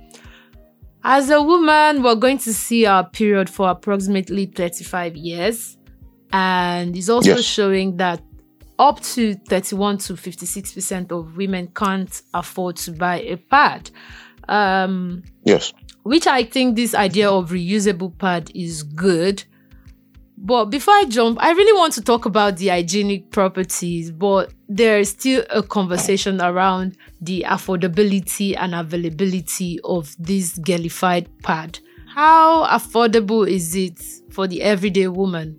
as 1.09 1.31
a 1.31 1.41
woman, 1.41 2.03
we're 2.03 2.17
going 2.17 2.39
to 2.39 2.53
see 2.53 2.85
our 2.85 3.09
period 3.09 3.49
for 3.49 3.71
approximately 3.71 4.47
35 4.47 5.17
years. 5.17 5.77
And 6.33 6.97
it's 6.97 7.09
also 7.09 7.37
yes. 7.37 7.45
showing 7.45 7.97
that 7.99 8.21
up 8.81 9.01
to 9.01 9.35
31 9.35 9.99
to 9.99 10.15
56% 10.15 11.13
of 11.13 11.37
women 11.37 11.69
can't 11.77 12.23
afford 12.35 12.77
to 12.79 12.91
buy 12.91 13.21
a 13.21 13.37
pad. 13.37 13.89
Um, 14.49 15.23
yes. 15.45 15.73
Which 16.03 16.27
I 16.27 16.43
think 16.43 16.75
this 16.75 16.93
idea 16.93 17.31
of 17.31 17.51
reusable 17.51 18.19
pad 18.19 18.51
is 18.53 18.83
good 18.83 19.45
but 20.39 20.67
before 20.67 20.95
I 20.95 21.05
jump, 21.05 21.39
I 21.41 21.53
really 21.53 21.79
want 21.79 21.95
to 21.95 22.03
talk 22.03 22.27
about 22.27 22.59
the 22.59 22.69
hygienic 22.69 23.31
properties, 23.31 24.11
but 24.11 24.53
there's 24.69 25.11
still 25.11 25.45
a 25.51 25.63
conversation 25.63 26.41
around 26.41 26.97
the 27.21 27.45
affordability 27.49 28.55
and 28.57 28.75
availability 28.75 29.81
of 29.85 30.15
this 30.19 30.59
Girlified 30.59 31.29
pad. 31.43 31.79
How 32.15 32.67
affordable 32.67 33.49
is 33.49 33.75
it 33.75 34.01
for 34.31 34.47
the 34.47 34.63
everyday 34.63 35.09
woman? 35.09 35.59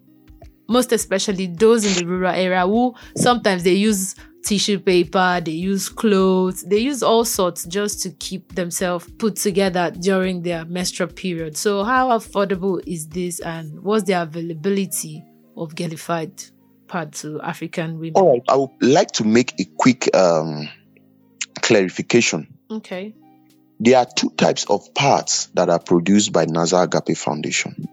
Most 0.70 0.92
especially 0.92 1.48
those 1.48 1.86
in 1.86 1.94
the 1.94 2.12
rural 2.12 2.34
area 2.34 2.66
who 2.66 2.94
sometimes 3.16 3.64
they 3.64 3.74
use 3.74 4.16
tissue 4.44 4.80
paper, 4.80 5.42
they 5.44 5.52
use 5.52 5.90
clothes, 5.90 6.64
they 6.64 6.80
use 6.80 7.04
all 7.04 7.26
sorts 7.26 7.66
just 7.66 8.02
to 8.04 8.12
keep 8.12 8.56
themselves 8.56 9.10
put 9.18 9.36
together 9.36 9.92
during 9.92 10.42
their 10.42 10.66
menstrual 10.66 11.10
period. 11.10 11.58
So, 11.58 11.84
how 11.84 12.10
affordable 12.10 12.82
is 12.86 13.08
this, 13.08 13.40
and 13.40 13.82
what's 13.82 14.04
the 14.04 14.14
availability 14.14 15.24
of 15.56 15.76
Girlified 15.76 16.44
pad 16.88 17.14
to 17.14 17.42
African 17.42 18.00
women? 18.00 18.14
All 18.16 18.32
right, 18.34 18.44
I 18.48 18.56
would 18.56 18.70
like 18.82 19.12
to 19.14 19.24
make 19.24 19.60
a 19.60 19.66
quick 19.78 20.16
um, 20.16 20.70
clarification. 21.62 22.58
Okay. 22.72 23.16
There 23.80 23.98
are 23.98 24.08
two 24.16 24.32
types 24.32 24.66
of 24.70 24.94
pads 24.96 25.50
that 25.54 25.70
are 25.70 25.80
produced 25.80 26.34
by 26.34 26.46
Naza 26.46 26.84
Agape 26.84 27.16
Foundation. 27.16 27.88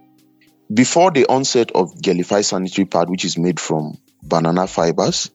Before 0.72 1.10
the 1.10 1.26
onset 1.26 1.72
of 1.72 2.00
Girlified 2.00 2.46
sanitary 2.46 2.86
pad, 2.86 3.10
which 3.10 3.24
is 3.24 3.36
made 3.36 3.60
from 3.60 3.98
banana 4.22 4.66
fibers, 4.66 5.30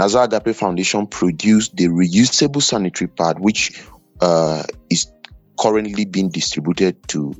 Naza 0.00 0.24
Agape 0.24 0.54
Foundation 0.56 1.06
produced 1.06 1.76
the 1.76 1.88
reusable 1.88 2.62
sanitary 2.62 3.08
pad, 3.08 3.38
which 3.38 3.82
uh, 4.22 4.62
is 4.88 5.12
currently 5.58 6.06
being 6.06 6.30
distributed 6.30 7.06
to 7.08 7.34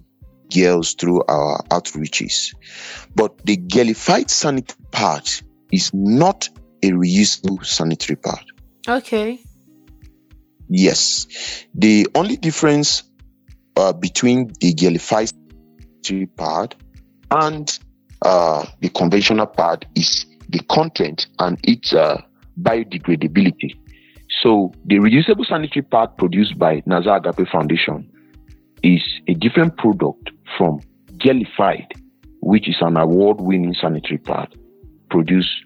girls 0.55 0.93
through 0.93 1.23
our 1.27 1.63
outreaches. 1.71 2.55
But 3.15 3.47
the 3.47 3.57
Girlified 3.57 4.29
sanitary 4.31 4.79
pad 4.91 5.27
is 5.73 5.91
not 5.95 6.51
a 6.83 6.91
reusable 6.91 7.65
sanitary 7.65 8.17
pad. 8.17 8.45
Okay. 8.87 9.41
Yes. 10.69 11.27
The 11.75 12.09
only 12.15 12.37
difference 12.37 13.05
uh, 13.75 13.95
between 13.95 14.53
the 14.61 14.75
Girlified 14.75 15.31
sanitary 16.05 16.27
pad 16.27 16.75
and 17.31 17.79
uh, 18.21 18.67
the 18.81 18.91
conventional 18.91 19.47
pad 19.47 19.87
is 19.95 20.27
the 20.51 20.59
content 20.69 21.27
and 21.39 21.59
its 21.63 21.95
uh, 21.95 22.21
biodegradability. 22.63 23.79
So 24.43 24.73
the 24.85 24.97
reusable 24.97 25.47
sanitary 25.47 25.83
pad 25.83 26.17
produced 26.17 26.59
by 26.59 26.81
Naza 26.83 27.17
Agape 27.17 27.49
Foundation 27.49 28.11
is 28.83 29.03
a 29.27 29.35
different 29.35 29.77
product 29.77 30.31
from 30.57 30.81
Girlified, 31.19 31.93
which 32.41 32.69
is 32.69 32.77
an 32.81 32.97
award-winning 32.97 33.75
sanitary 33.75 34.19
pad 34.19 34.49
produced 35.11 35.65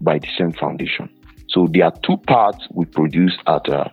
by 0.00 0.18
the 0.18 0.28
same 0.38 0.52
foundation. 0.52 1.08
So 1.48 1.66
there 1.72 1.84
are 1.86 1.94
two 2.04 2.18
pads 2.18 2.58
we 2.70 2.84
produce 2.84 3.36
at 3.46 3.68
uh, 3.68 3.88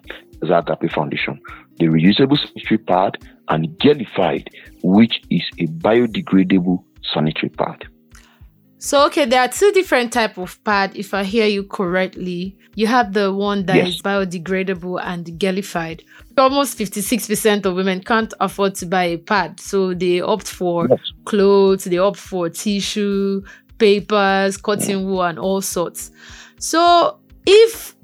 Foundation: 0.92 1.40
the 1.80 1.86
reusable 1.86 2.38
sanitary 2.38 2.78
pad 2.80 3.18
and 3.48 3.80
Girlified, 3.80 4.50
which 4.84 5.22
is 5.30 5.44
a 5.60 5.68
biodegradable 5.68 6.84
sanitary 7.14 7.50
pad. 7.50 7.86
So 8.84 9.06
okay, 9.06 9.24
there 9.24 9.40
are 9.40 9.48
two 9.48 9.72
different 9.72 10.12
type 10.12 10.38
of 10.38 10.62
pad. 10.66 10.92
If 10.94 11.14
I 11.14 11.24
hear 11.24 11.48
you 11.48 11.64
correctly, 11.64 12.58
you 12.76 12.86
have 12.88 13.14
the 13.14 13.34
one 13.34 13.66
that 13.68 13.78
yes. 13.78 13.88
is 13.88 14.02
biodegradable 14.02 15.00
and 15.02 15.40
Girlified. 15.40 16.04
Almost 16.38 16.78
fifty-six 16.78 17.26
percent 17.26 17.66
of 17.66 17.76
women 17.76 18.04
can't 18.04 18.34
afford 18.42 18.76
to 18.76 18.86
buy 18.86 19.06
a 19.06 19.18
pad, 19.18 19.62
so 19.62 19.94
they 19.94 20.20
opt 20.20 20.50
for 20.50 20.90
yes. 20.90 21.00
clothes, 21.24 21.86
they 21.86 21.98
opt 21.98 22.20
for 22.20 22.50
tissue, 22.50 23.42
papers, 23.78 24.58
cotton 24.58 25.06
wool, 25.06 25.24
and 25.24 25.40
all 25.40 25.62
sorts. 25.62 26.12
So 26.60 27.20
if 27.46 27.96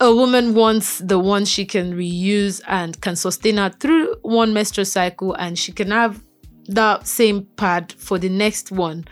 a 0.00 0.14
woman 0.14 0.54
wants 0.54 1.00
the 1.00 1.18
one 1.18 1.44
she 1.44 1.66
can 1.66 1.92
reuse 1.92 2.62
and 2.66 2.98
can 3.02 3.16
sustain 3.16 3.58
her 3.58 3.68
through 3.68 4.16
one 4.22 4.54
menstrual 4.54 4.86
cycle, 4.86 5.34
and 5.34 5.58
she 5.58 5.72
can 5.72 5.90
have 5.90 6.22
that 6.68 7.06
same 7.06 7.44
pad 7.56 7.92
for 7.98 8.16
the 8.16 8.30
next 8.30 8.72
one 8.72 9.04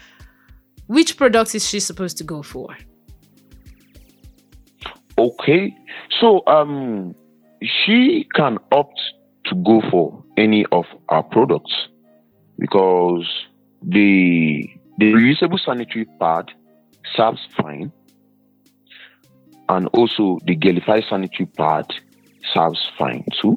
which 0.91 1.17
product 1.17 1.55
is 1.55 1.69
she 1.69 1.79
supposed 1.79 2.19
to 2.19 2.25
go 2.25 2.43
for? 2.43 2.77
Okay, 5.17 5.73
so 6.21 6.43
um, 6.49 7.15
she 7.63 8.27
can 8.35 8.59
opt 8.73 9.01
to 9.45 9.55
go 9.55 9.81
for 9.89 10.25
any 10.37 10.67
of 10.73 10.85
our 11.09 11.23
products 11.23 11.73
because 12.59 13.25
the 13.83 14.69
the 14.99 15.13
reusable 15.13 15.65
sanitary 15.65 16.07
pad 16.19 16.47
serves 17.15 17.41
fine, 17.57 17.93
and 19.69 19.87
also 19.93 20.41
the 20.47 20.57
Girlified 20.57 21.05
sanitary 21.09 21.47
pad 21.57 21.87
serves 22.53 22.81
fine 22.99 23.25
too. 23.41 23.57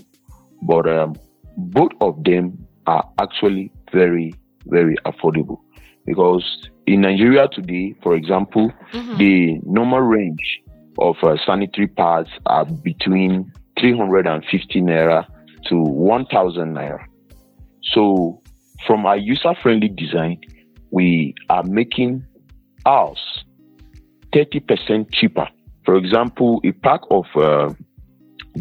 But 0.62 0.88
um, 0.88 1.16
both 1.58 1.94
of 2.00 2.24
them 2.24 2.68
are 2.86 3.10
actually 3.20 3.72
very 3.92 4.36
very 4.68 4.98
affordable 5.06 5.62
because 6.06 6.70
in 6.86 7.02
Nigeria 7.02 7.48
today, 7.48 7.96
for 8.02 8.16
example, 8.16 8.72
mm-hmm. 8.92 9.18
the 9.18 9.60
normal 9.64 10.02
range 10.02 10.62
of 10.98 11.16
uh, 11.24 11.36
sanitary 11.46 11.88
pads 11.88 12.30
are 12.46 12.66
between 12.66 13.52
350 13.80 14.82
naira 14.82 15.26
to 15.68 15.78
1000 15.82 16.76
naira. 16.76 17.06
So, 17.84 18.42
from 18.86 19.06
our 19.06 19.18
user 19.18 19.54
friendly 19.62 19.90
design, 19.90 20.42
we 20.92 21.34
are 21.50 21.64
making 21.64 22.26
ours 22.86 23.44
30% 24.34 25.12
cheaper. 25.14 25.48
For 25.86 25.96
example, 25.96 26.62
a 26.64 26.72
pack 26.72 27.02
of 27.10 27.26
uh, 27.36 27.74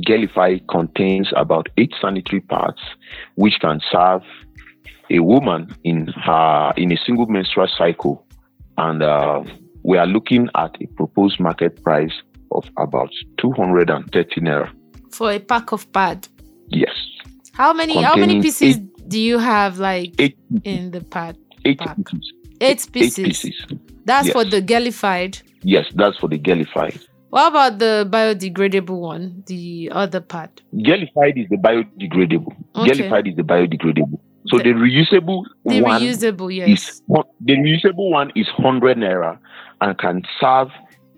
Girlified 0.07 0.67
contains 0.69 1.31
about 1.37 1.69
eight 1.77 1.93
sanitary 2.01 2.41
pads, 2.41 2.81
which 3.35 3.55
can 3.61 3.79
serve 3.91 4.23
a 5.11 5.21
woman 5.21 5.75
in 5.85 6.07
her 6.09 6.73
in 6.77 6.93
a 6.93 6.97
single 7.05 7.27
menstrual 7.27 7.69
cycle, 7.79 8.27
and 8.79 9.03
uh, 9.03 9.43
we 9.83 9.99
are 9.99 10.07
looking 10.07 10.49
at 10.55 10.75
a 10.81 10.87
proposed 10.97 11.41
market 11.41 11.83
price 11.83 12.13
of 12.51 12.65
about 12.77 13.11
230 13.39 14.41
naira 14.41 14.71
for 15.15 15.33
a 15.33 15.39
pack 15.39 15.73
of 15.73 15.91
pad. 15.93 16.27
Yes. 16.69 16.95
How 17.53 17.73
many 17.73 18.01
how 18.03 18.17
many 18.17 18.41
pieces 18.41 18.77
eight, 18.77 19.09
do 19.09 19.21
you 19.21 19.39
have 19.39 19.79
like 19.79 20.15
eight, 20.19 20.39
in 20.65 20.91
the 20.91 21.03
pad? 21.03 21.37
Eight 21.65 21.79
pack? 21.79 21.97
pieces. 21.97 22.33
Eight 22.61 22.89
pieces. 22.93 23.19
Eight 23.19 23.27
pieces. 23.27 23.79
That's 24.05 24.27
yes. 24.29 24.33
for 24.33 24.45
the 24.45 24.61
Girlified. 24.61 25.39
Yes, 25.63 25.87
that's 25.95 26.19
for 26.19 26.29
the 26.29 26.39
Girlified. 26.39 26.99
What 27.31 27.49
about 27.49 27.79
the 27.79 28.07
biodegradable 28.11 28.99
one, 29.01 29.43
the 29.47 29.91
other 29.93 30.21
pad? 30.21 30.51
Girlified 30.73 31.39
is 31.39 31.49
the 31.49 31.57
biodegradable. 31.57 32.55
Okay. 32.75 32.93
Girlified 32.93 33.29
is 33.29 33.37
the 33.37 33.43
biodegradable. 33.43 34.21
So 34.47 34.59
the, 34.59 34.65
the 34.65 34.71
reusable 34.71 35.45
the 35.65 35.83
one 35.83 36.01
reusable, 36.01 36.55
yes. 36.55 36.69
is 36.69 37.03
the 37.41 37.55
reusable 37.55 38.11
one 38.11 38.33
is 38.35 38.49
hundred 38.49 38.99
naira 38.99 39.39
and 39.81 39.99
can 39.99 40.23
serve 40.41 40.69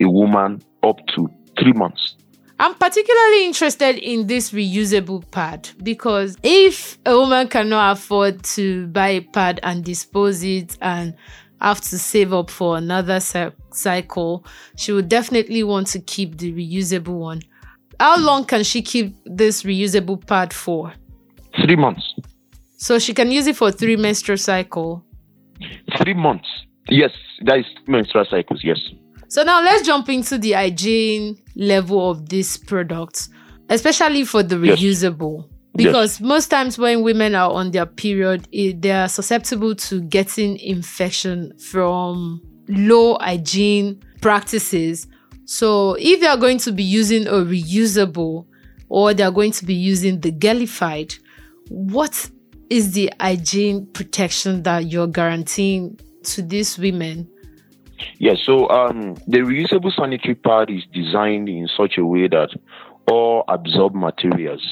a 0.01 0.09
woman 0.09 0.63
up 0.83 0.99
to 1.15 1.31
three 1.59 1.73
months. 1.73 2.17
I'm 2.61 2.75
particularly 2.75 3.47
interested 3.47 3.97
in 3.97 4.27
this 4.27 4.53
reusable 4.53 5.29
pad 5.31 5.69
because 5.83 6.37
if 6.43 6.99
a 7.05 7.17
woman 7.17 7.49
cannot 7.49 7.97
afford 7.97 8.45
to 8.45 8.87
buy 8.89 9.09
a 9.09 9.21
pad 9.23 9.59
and 9.63 9.85
dispose 9.85 10.45
it 10.45 10.79
and 10.81 11.17
have 11.61 11.81
to 11.81 11.99
save 11.99 12.33
up 12.33 12.51
for 12.51 12.77
another 12.77 13.21
cycle, 13.71 14.45
she 14.77 14.93
would 14.93 15.09
definitely 15.09 15.63
want 15.65 15.89
to 15.89 15.99
keep 15.99 16.39
the 16.39 16.53
reusable 16.53 17.19
one. 17.19 17.43
How 17.99 18.19
long 18.19 18.45
can 18.45 18.63
she 18.65 18.83
keep 18.83 19.17
this 19.25 19.63
reusable 19.63 20.25
pad 20.25 20.53
for? 20.53 20.93
Three 21.65 21.77
months. 21.77 22.15
So 22.85 22.99
she 22.99 23.15
can 23.15 23.31
use 23.31 23.47
it 23.47 23.57
for 23.57 23.71
three 23.73 23.97
menstrual 23.97 24.37
cycle. 24.37 25.03
Three 25.97 26.13
months. 26.13 26.47
Yes, 26.91 27.13
that 27.47 27.61
is 27.61 27.65
menstrual 27.87 28.27
cycles. 28.31 28.61
Yes. 28.63 28.79
So 29.29 29.43
now 29.43 29.63
let's 29.63 29.87
jump 29.87 30.11
into 30.11 30.37
the 30.37 30.53
hygiene 30.53 31.39
level 31.57 32.11
of 32.11 32.29
this 32.29 32.59
product, 32.59 33.31
especially 33.71 34.27
for 34.27 34.43
the 34.43 34.57
reusable. 34.57 35.45
Yes. 35.45 35.57
Because 35.75 36.21
yes. 36.21 36.29
most 36.29 36.49
times 36.49 36.77
when 36.79 37.03
women 37.03 37.35
are 37.35 37.51
on 37.51 37.71
their 37.71 37.87
period, 37.87 38.47
they 38.53 38.91
are 38.93 39.09
susceptible 39.09 39.75
to 39.77 40.03
getting 40.03 40.59
infection 40.59 41.57
from 41.57 42.43
low 42.69 43.17
hygiene 43.19 43.99
practices. 44.21 45.07
So 45.47 45.97
if 45.99 46.21
they 46.21 46.27
are 46.27 46.37
going 46.37 46.59
to 46.59 46.71
be 46.71 46.83
using 46.83 47.29
a 47.29 47.37
reusable 47.47 48.45
or 48.91 49.15
they 49.15 49.23
are 49.23 49.31
going 49.31 49.53
to 49.53 49.65
be 49.65 49.73
using 49.73 50.21
the 50.21 50.33
Girlified, 50.33 51.15
what 51.71 52.31
is 52.71 52.93
the 52.93 53.13
hygiene 53.21 53.87
protection 53.87 54.63
that 54.63 54.91
you're 54.91 55.07
guaranteeing 55.07 55.99
to 56.25 56.43
these 56.43 56.79
women? 56.79 57.29
Yes, 58.19 58.19
yeah, 58.19 58.35
so 58.45 58.69
um, 58.71 59.15
the 59.27 59.39
reusable 59.39 59.95
sanitary 59.95 60.35
pad 60.35 60.71
is 60.71 60.83
designed 60.93 61.49
in 61.49 61.69
such 61.77 61.97
a 61.99 62.05
way 62.05 62.29
that 62.29 62.51
all 63.11 63.45
absorbed 63.49 63.95
materials 63.95 64.63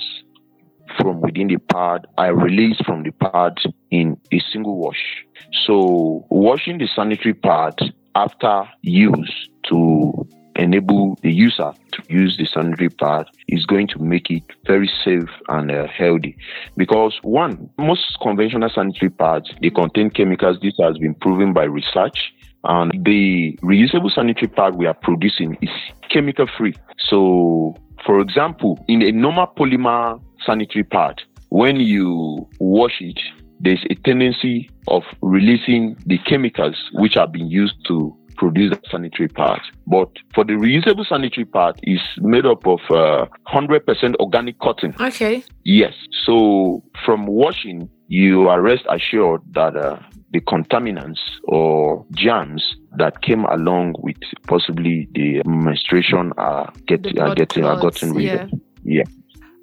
from 1.01 1.21
within 1.21 1.49
the 1.49 1.59
pad 1.59 2.07
are 2.19 2.35
released 2.35 2.85
from 2.85 3.03
the 3.03 3.13
pad 3.13 3.57
in 3.91 4.17
a 4.33 4.41
single 4.53 4.77
wash. 4.77 5.25
So, 5.67 6.27
washing 6.31 6.79
the 6.79 6.89
sanitary 6.95 7.35
pad 7.35 7.75
after 8.15 8.69
use 8.83 9.49
to 9.69 10.29
enable 10.57 11.17
the 11.23 11.33
user 11.33 11.73
to 11.93 12.03
use 12.09 12.37
the 12.37 12.47
sanitary 12.47 12.89
pad 12.89 13.27
is 13.49 13.65
going 13.67 13.87
to 13.89 13.99
make 13.99 14.31
it 14.31 14.43
very 14.67 14.91
safe 15.05 15.29
and 15.49 15.71
uh, 15.71 15.87
healthy. 15.89 16.37
Because 16.77 17.19
one 17.23 17.71
most 17.79 18.19
conventional 18.21 18.71
sanitary 18.71 19.11
pads 19.11 19.51
they 19.61 19.71
contain 19.71 20.11
chemicals 20.11 20.59
this 20.63 20.75
has 20.81 20.99
been 20.99 21.15
proven 21.15 21.53
by 21.53 21.65
research 21.65 22.33
and 22.65 22.93
the 23.05 23.59
reusable 23.63 24.13
sanitary 24.13 24.49
pad 24.49 24.77
we 24.77 24.87
are 24.87 24.95
producing 24.95 25.57
is 25.61 25.71
chemical 26.11 26.47
free. 26.59 26.75
So 26.99 27.75
for 28.05 28.21
example 28.21 28.85
in 28.89 29.03
a 29.03 29.13
normal 29.13 29.49
polymer 29.57 30.21
sanitary 30.45 30.85
pad 30.85 31.21
when 31.49 31.77
you 31.77 32.49
wash 32.59 33.01
it 33.01 33.21
there's 33.61 33.85
a 33.91 33.95
tendency 33.95 34.69
of 34.89 35.05
releasing 35.21 35.97
the 36.07 36.19
chemicals 36.19 36.77
which 36.95 37.17
are 37.17 37.29
being 37.29 37.47
used 37.47 37.77
to 37.87 38.17
produce 38.37 38.71
the 38.71 38.81
sanitary 38.91 39.29
part. 39.29 39.61
But 39.87 40.09
for 40.35 40.45
the 40.45 40.55
reusable 40.55 41.07
sanitary 41.07 41.45
part, 41.45 41.79
it's 41.83 42.03
made 42.19 42.47
up 42.47 42.67
of 42.67 42.81
uh, 42.91 43.27
100% 43.49 44.15
organic 44.21 44.59
cotton. 44.59 44.95
Okay. 45.01 45.45
Yes. 45.65 45.95
So 46.25 46.83
from 47.05 47.27
washing, 47.27 47.89
you 48.09 48.49
are 48.49 48.61
rest 48.61 48.85
assured 48.91 49.43
that 49.53 49.77
uh, 49.77 49.99
the 50.33 50.41
contaminants 50.41 51.19
or 51.45 52.05
germs 52.13 52.77
that 52.99 53.23
came 53.23 53.45
along 53.45 53.95
with 53.99 54.17
possibly 54.47 55.09
the 55.13 55.43
menstruation 55.47 56.33
are, 56.37 56.73
get, 56.87 57.07
are 57.19 57.35
getting 57.35 57.65
are 57.65 57.81
gotten 57.81 58.13
rid 58.13 58.25
yeah. 58.25 58.43
of. 58.43 58.51
Yeah. 58.85 59.05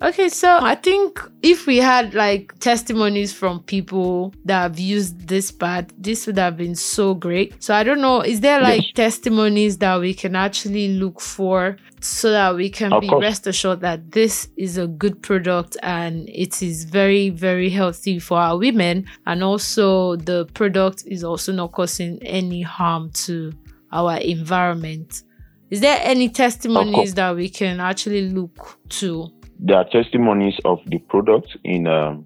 Okay, 0.02 0.30
so 0.30 0.60
I 0.62 0.76
think 0.76 1.20
if 1.42 1.68
we 1.68 1.76
had 1.78 2.14
like 2.14 2.58
testimonies 2.60 3.34
from 3.34 3.62
people 3.64 4.34
that 4.46 4.62
have 4.62 4.80
used 4.80 5.28
this 5.28 5.52
pad, 5.52 5.92
this 5.98 6.26
would 6.26 6.38
have 6.38 6.56
been 6.56 6.74
so 6.76 7.14
great. 7.14 7.62
So 7.62 7.76
I 7.76 7.84
don't 7.84 8.00
know, 8.00 8.22
is 8.22 8.40
there 8.40 8.62
like 8.62 8.82
Yes. 8.82 8.92
testimonies 8.96 9.78
that 9.80 10.00
we 10.00 10.14
can 10.14 10.38
actually 10.38 10.94
look 10.94 11.20
for 11.20 11.76
so 12.00 12.32
that 12.32 12.56
we 12.56 12.70
can 12.70 12.94
Of 12.94 13.02
be 13.02 13.10
course. 13.10 13.22
rest 13.22 13.48
assured 13.48 13.82
that 13.82 14.14
this 14.14 14.48
is 14.56 14.78
a 14.78 14.88
good 14.88 15.22
product 15.22 15.76
and 15.84 16.30
it 16.30 16.62
is 16.62 16.86
very, 16.86 17.30
very 17.30 17.70
healthy 17.70 18.20
for 18.20 18.38
our 18.38 18.58
women, 18.58 19.06
and 19.26 19.44
also 19.44 20.16
the 20.16 20.46
product 20.54 21.04
is 21.08 21.26
also 21.26 21.52
not 21.52 21.74
causing 21.74 22.24
any 22.24 22.62
harm 22.62 23.10
to 23.26 23.52
our 23.92 24.16
environment. 24.16 25.24
Is 25.70 25.82
there 25.82 26.00
any 26.02 26.30
testimonies 26.30 27.16
that 27.16 27.36
we 27.36 27.50
can 27.50 27.82
actually 27.82 28.30
look 28.30 28.80
to? 29.02 29.30
There 29.60 29.78
are 29.78 29.86
testimonies 29.90 30.58
of 30.66 30.80
the 30.88 31.00
product 31.00 31.58
in 31.64 31.88
um, 31.88 32.26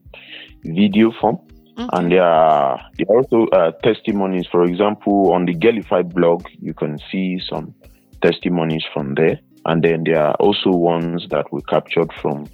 video 0.64 1.12
form. 1.20 1.40
And 1.76 2.12
there 2.12 2.24
are, 2.24 2.80
there 2.98 3.08
are 3.10 3.18
also 3.18 3.48
uh, 3.48 3.72
testimonies, 3.84 4.46
for 4.52 4.64
example, 4.64 5.34
on 5.34 5.46
the 5.46 5.56
Girlified 5.56 6.14
blog, 6.14 6.46
you 6.62 6.74
can 6.74 7.00
see 7.12 7.42
some 7.50 7.74
testimonies 8.22 8.84
from 8.94 9.16
there. 9.16 9.40
And 9.66 9.84
then 9.84 10.04
there 10.04 10.22
are 10.22 10.36
also 10.36 10.70
ones 10.70 11.28
that 11.30 11.52
were 11.52 11.62
captured 11.62 12.12
from 12.22 12.48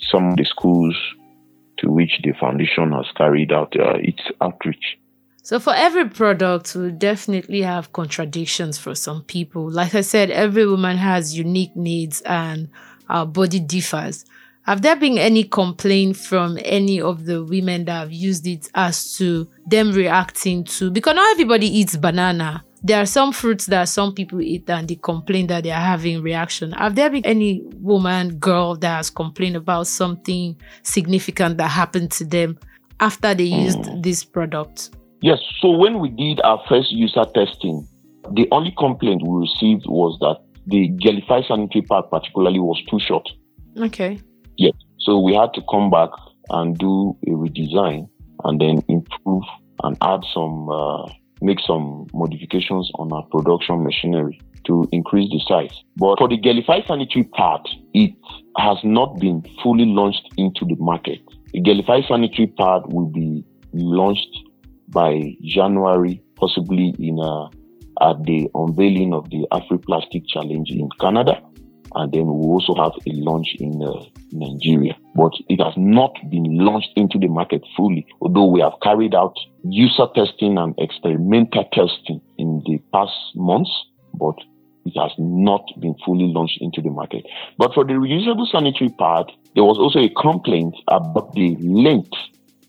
some 0.00 0.30
of 0.30 0.36
the 0.36 0.44
schools 0.44 0.96
to 1.78 1.90
which 1.90 2.20
the 2.22 2.32
foundation 2.40 2.92
has 2.92 3.06
carried 3.14 3.52
out 3.52 3.74
uh, 3.78 3.94
its 3.96 4.22
outreach. 4.40 4.98
So 5.44 5.58
for 5.58 5.74
every 5.74 6.08
product, 6.08 6.74
we 6.76 6.92
definitely 6.92 7.62
have 7.62 7.92
contradictions 7.92 8.78
for 8.78 8.94
some 8.94 9.22
people. 9.24 9.68
Like 9.68 9.94
I 9.94 10.02
said, 10.02 10.30
every 10.30 10.66
woman 10.66 10.96
has 10.96 11.36
unique 11.36 11.74
needs 11.74 12.20
and 12.22 12.68
our 13.12 13.26
body 13.26 13.60
differs. 13.60 14.24
Have 14.62 14.82
there 14.82 14.94
been 14.94 15.18
any 15.18 15.44
complaint 15.44 16.16
from 16.16 16.56
any 16.64 17.00
of 17.00 17.24
the 17.24 17.44
women 17.44 17.84
that 17.86 17.98
have 17.98 18.12
used 18.12 18.46
it 18.46 18.68
as 18.74 19.16
to 19.16 19.48
them 19.66 19.92
reacting 19.92 20.64
to 20.64 20.90
because 20.90 21.14
not 21.14 21.30
everybody 21.32 21.66
eats 21.66 21.96
banana. 21.96 22.62
There 22.84 23.00
are 23.00 23.06
some 23.06 23.32
fruits 23.32 23.66
that 23.66 23.88
some 23.88 24.12
people 24.12 24.40
eat 24.40 24.68
and 24.68 24.88
they 24.88 24.96
complain 24.96 25.46
that 25.48 25.64
they 25.64 25.70
are 25.70 25.80
having 25.80 26.20
reaction. 26.22 26.72
Have 26.72 26.96
there 26.96 27.10
been 27.10 27.24
any 27.24 27.62
woman, 27.74 28.38
girl 28.38 28.76
that 28.76 28.96
has 28.96 29.10
complained 29.10 29.56
about 29.56 29.86
something 29.86 30.56
significant 30.82 31.58
that 31.58 31.68
happened 31.68 32.10
to 32.12 32.24
them 32.24 32.58
after 32.98 33.34
they 33.34 33.48
hmm. 33.48 33.60
used 33.60 34.02
this 34.02 34.24
product? 34.24 34.90
Yes, 35.20 35.38
so 35.60 35.70
when 35.70 36.00
we 36.00 36.08
did 36.08 36.40
our 36.42 36.60
first 36.68 36.90
user 36.90 37.24
testing, 37.34 37.86
the 38.32 38.48
only 38.50 38.74
complaint 38.76 39.22
we 39.24 39.40
received 39.40 39.86
was 39.86 40.18
that 40.20 40.40
the 40.66 40.88
Girlified 41.02 41.44
sanitary 41.46 41.82
pad 41.82 42.04
particularly 42.10 42.60
was 42.60 42.82
too 42.90 43.00
short. 43.00 43.28
Okay. 43.78 44.18
Yes. 44.56 44.74
So 44.98 45.18
we 45.18 45.34
had 45.34 45.52
to 45.54 45.62
come 45.70 45.90
back 45.90 46.10
and 46.50 46.76
do 46.78 47.16
a 47.26 47.30
redesign 47.30 48.08
and 48.44 48.60
then 48.60 48.82
improve 48.88 49.42
and 49.82 49.96
add 50.02 50.20
some, 50.32 50.68
uh, 50.68 51.08
make 51.40 51.58
some 51.66 52.06
modifications 52.14 52.90
on 52.96 53.12
our 53.12 53.24
production 53.30 53.82
machinery 53.82 54.40
to 54.64 54.88
increase 54.92 55.30
the 55.30 55.40
size. 55.48 55.76
But 55.96 56.18
for 56.18 56.28
the 56.28 56.36
Girlified 56.36 56.84
sanitary 56.86 57.24
pad, 57.24 57.60
it 57.94 58.14
has 58.58 58.78
not 58.84 59.18
been 59.18 59.44
fully 59.62 59.86
launched 59.86 60.28
into 60.36 60.64
the 60.64 60.76
market. 60.78 61.20
The 61.52 61.60
Girlified 61.60 62.04
sanitary 62.08 62.46
pad 62.46 62.82
will 62.86 63.06
be 63.06 63.44
launched 63.72 64.36
by 64.88 65.34
January, 65.42 66.22
possibly 66.36 66.94
in 66.98 67.18
uh, 67.18 67.48
at 68.00 68.22
the 68.24 68.48
unveiling 68.54 69.12
of 69.12 69.28
the 69.30 69.46
AfriPlastic 69.52 70.26
Challenge 70.28 70.70
in 70.70 70.88
Canada 71.00 71.42
and 71.94 72.12
then 72.12 72.26
we 72.26 72.46
also 72.46 72.74
have 72.74 72.92
a 73.06 73.12
launch 73.20 73.54
in 73.58 73.82
uh, 73.82 74.04
Nigeria. 74.32 74.96
But 75.14 75.32
it 75.48 75.60
has 75.60 75.74
not 75.76 76.14
been 76.30 76.44
launched 76.58 76.90
into 76.96 77.18
the 77.18 77.28
market 77.28 77.62
fully, 77.76 78.06
although 78.20 78.46
we 78.46 78.60
have 78.60 78.72
carried 78.82 79.14
out 79.14 79.36
user 79.64 80.06
testing 80.14 80.58
and 80.58 80.74
experimental 80.78 81.64
testing 81.72 82.20
in 82.38 82.62
the 82.66 82.78
past 82.92 83.12
months, 83.34 83.70
but 84.14 84.34
it 84.84 84.98
has 84.98 85.12
not 85.18 85.64
been 85.80 85.94
fully 86.04 86.26
launched 86.26 86.58
into 86.60 86.80
the 86.80 86.90
market. 86.90 87.24
But 87.58 87.74
for 87.74 87.84
the 87.84 87.94
reusable 87.94 88.50
sanitary 88.50 88.90
pad, 88.98 89.26
there 89.54 89.64
was 89.64 89.78
also 89.78 90.00
a 90.00 90.08
complaint 90.20 90.74
about 90.88 91.34
the 91.34 91.56
length 91.60 92.12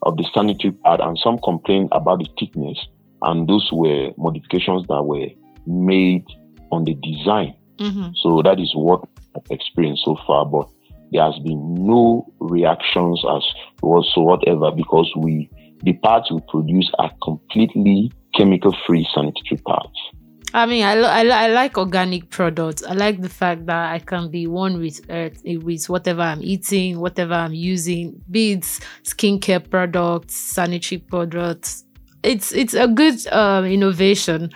of 0.02 0.18
the 0.18 0.26
sanitary 0.34 0.74
pad 0.84 1.00
and 1.00 1.18
some 1.18 1.40
complaint 1.40 1.90
about 1.94 2.20
the 2.20 2.28
thickness. 2.38 2.78
And 3.24 3.48
those 3.48 3.70
were 3.72 4.12
modifications 4.18 4.86
that 4.88 5.04
were 5.04 5.28
made 5.66 6.26
on 6.72 6.84
the 6.84 6.94
design. 6.96 7.56
Mm-hmm. 7.80 8.10
So 8.22 8.42
that 8.44 8.60
is 8.60 8.72
what 8.76 9.02
I've 9.36 9.44
experienced 9.50 10.04
so 10.06 10.18
far, 10.28 10.46
but 10.46 10.68
there 11.12 11.24
has 11.24 11.38
been 11.44 11.76
no 11.76 12.26
reactions 12.40 13.24
as 13.30 13.44
whatsoever 13.82 14.72
because 14.72 15.12
we 15.18 15.50
the 15.84 15.94
parts 15.94 16.32
we 16.32 16.40
produce 16.50 16.90
are 16.98 17.12
completely 17.22 18.12
chemical 18.36 18.76
free 18.88 19.08
sanitary 19.14 19.62
pads. 19.68 20.24
I 20.56 20.68
mean, 20.68 20.86
I, 20.86 20.94
lo- 20.94 21.10
I, 21.10 21.24
li- 21.24 21.32
I 21.32 21.48
like 21.48 21.78
organic 21.78 22.30
products. 22.30 22.84
I 22.84 22.94
like 22.94 23.22
the 23.22 23.30
fact 23.30 23.66
that 23.66 23.92
I 23.92 24.00
can 24.00 24.30
be 24.30 24.46
one 24.46 24.80
with 24.80 25.02
earth, 25.10 25.42
eh, 25.46 25.58
with 25.58 25.90
whatever 25.90 26.22
I'm 26.22 26.44
eating, 26.44 27.00
whatever 27.00 27.34
I'm 27.34 27.56
using, 27.56 28.22
be 28.30 28.54
it 28.54 28.62
skincare 29.04 29.68
products, 29.68 30.36
sanitary 30.36 31.00
products. 31.00 31.83
It's 32.24 32.52
it's 32.54 32.74
a 32.74 32.88
good 32.88 33.26
um, 33.28 33.66
innovation, 33.66 34.52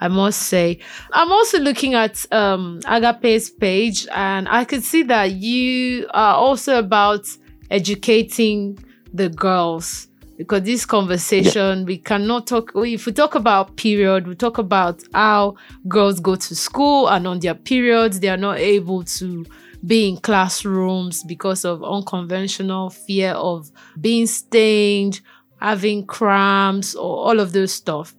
I 0.00 0.08
must 0.08 0.42
say. 0.42 0.80
I'm 1.12 1.30
also 1.30 1.58
looking 1.60 1.94
at 1.94 2.24
um, 2.32 2.80
Agape's 2.86 3.48
page, 3.50 4.06
and 4.12 4.48
I 4.48 4.64
could 4.64 4.82
see 4.82 5.02
that 5.04 5.32
you 5.32 6.08
are 6.12 6.34
also 6.34 6.78
about 6.78 7.26
educating 7.70 8.78
the 9.14 9.28
girls 9.28 10.08
because 10.38 10.62
this 10.62 10.84
conversation 10.86 11.84
we 11.84 11.98
cannot 11.98 12.46
talk 12.46 12.72
if 12.74 13.06
we 13.06 13.12
talk 13.12 13.34
about 13.34 13.76
period 13.76 14.26
we 14.26 14.34
talk 14.34 14.58
about 14.58 15.02
how 15.14 15.54
girls 15.88 16.18
go 16.20 16.34
to 16.34 16.54
school 16.54 17.08
and 17.08 17.26
on 17.26 17.38
their 17.40 17.54
periods 17.54 18.20
they 18.20 18.28
are 18.28 18.36
not 18.38 18.58
able 18.58 19.04
to 19.04 19.44
be 19.86 20.08
in 20.08 20.16
classrooms 20.16 21.22
because 21.24 21.64
of 21.64 21.82
unconventional 21.84 22.88
fear 22.90 23.32
of 23.32 23.70
being 24.00 24.26
stained 24.26 25.20
having 25.62 26.04
cramps 26.06 26.94
or 26.94 27.26
all 27.26 27.40
of 27.40 27.52
those 27.52 27.72
stuff 27.72 28.14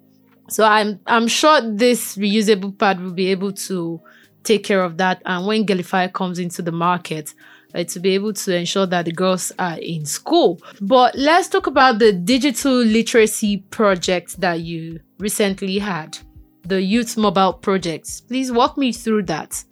so 0.49 0.63
i'm 0.63 0.99
i'm 1.07 1.27
sure 1.27 1.61
this 1.75 2.15
reusable 2.17 2.77
pad 2.77 3.01
will 3.01 3.13
be 3.13 3.27
able 3.27 3.51
to 3.51 4.01
take 4.43 4.63
care 4.63 4.83
of 4.83 4.97
that 4.97 5.21
and 5.25 5.47
when 5.47 5.65
Girlified 5.65 6.13
comes 6.13 6.39
into 6.39 6.61
the 6.61 6.71
market 6.71 7.33
uh, 7.75 7.83
to 7.83 7.99
be 7.99 8.13
able 8.13 8.33
to 8.33 8.55
ensure 8.55 8.85
that 8.85 9.05
the 9.05 9.11
girls 9.11 9.51
are 9.59 9.77
in 9.79 10.05
school. 10.05 10.61
But 10.81 11.15
let's 11.15 11.47
talk 11.47 11.67
about 11.67 11.99
the 11.99 12.13
digital 12.13 12.73
literacy 12.73 13.57
project 13.69 14.39
that 14.41 14.61
you 14.61 14.99
recently 15.17 15.79
had, 15.79 16.17
the 16.63 16.81
Youth 16.81 17.17
Mobile 17.17 17.53
Project. 17.53 18.27
Please 18.27 18.51
walk 18.51 18.77
me 18.77 18.91
through 18.91 19.23
that. 19.23 19.63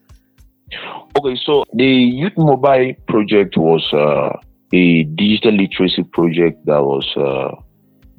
Okay, 1.17 1.39
so 1.45 1.65
the 1.73 1.85
Youth 1.85 2.37
Mobile 2.37 2.93
project 3.07 3.57
was 3.57 3.85
uh, 3.93 4.37
a 4.73 5.03
digital 5.03 5.53
literacy 5.53 6.03
project 6.03 6.65
that 6.65 6.83
was 6.83 7.07
uh, 7.17 7.55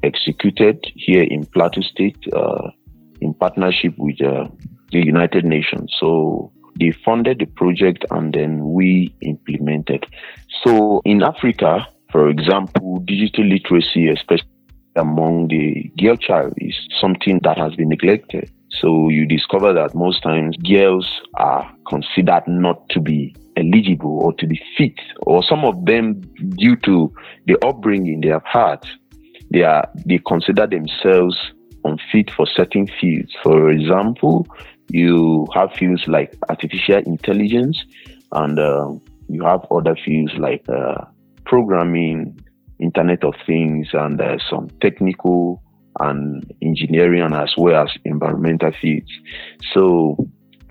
executed 0.03 0.85
here 0.95 1.23
in 1.23 1.47
Plateau 1.47 1.81
State 1.81 2.19
uh, 2.33 2.71
in 3.21 3.35
partnership 3.35 3.95
with 3.97 4.21
uh, 4.21 4.49
the 4.91 5.05
United 5.05 5.45
Nations. 5.45 5.93
So 5.99 6.53
they 6.79 6.91
funded 7.05 7.39
the 7.39 7.47
project 7.47 8.05
and 8.11 8.33
then 8.33 8.73
we 8.73 9.15
implemented. 9.21 10.07
So 10.65 11.01
in 11.05 11.23
Africa, 11.23 11.87
for 12.11 12.29
example, 12.29 12.99
digital 13.05 13.45
literacy, 13.45 14.09
especially 14.09 14.49
among 14.97 15.49
the 15.49 15.91
girl 15.99 16.17
child, 16.17 16.55
is 16.59 16.75
something 17.01 17.41
that 17.45 17.57
has 17.57 17.75
been 17.75 17.89
neglected. 17.89 18.51
So 18.81 19.09
you 19.09 19.27
discover 19.27 19.73
that 19.73 19.95
most 19.95 20.23
times 20.23 20.57
girls 20.57 21.09
are 21.35 21.71
considered 21.89 22.43
not 22.47 22.89
to 22.91 23.01
be 23.01 23.35
eligible 23.57 24.19
or 24.23 24.33
to 24.35 24.47
be 24.47 24.61
fit, 24.77 24.99
or 25.23 25.43
some 25.43 25.65
of 25.65 25.85
them, 25.85 26.21
due 26.57 26.77
to 26.77 27.13
the 27.47 27.57
upbringing 27.67 28.21
they 28.21 28.29
have 28.29 28.45
had, 28.45 28.79
they 29.51 29.63
are 29.63 29.89
they 30.07 30.19
consider 30.27 30.67
themselves 30.67 31.37
unfit 31.85 32.31
for 32.31 32.47
certain 32.47 32.87
fields. 33.01 33.33
For 33.43 33.71
example, 33.71 34.47
you 34.89 35.47
have 35.55 35.73
fields 35.73 36.05
like 36.07 36.35
artificial 36.49 36.99
intelligence, 36.99 37.83
and 38.33 38.59
uh, 38.59 38.93
you 39.29 39.45
have 39.45 39.67
other 39.71 39.97
fields 40.05 40.33
like 40.39 40.65
uh, 40.69 41.05
programming, 41.45 42.41
Internet 42.79 43.25
of 43.25 43.35
Things, 43.47 43.89
and 43.93 44.21
uh, 44.21 44.39
some 44.49 44.69
technical 44.81 45.63
and 46.01 46.51
engineering, 46.63 47.35
as 47.35 47.53
well 47.59 47.85
as 47.85 47.91
environmental 48.05 48.73
fields. 48.81 49.11
So 49.75 50.17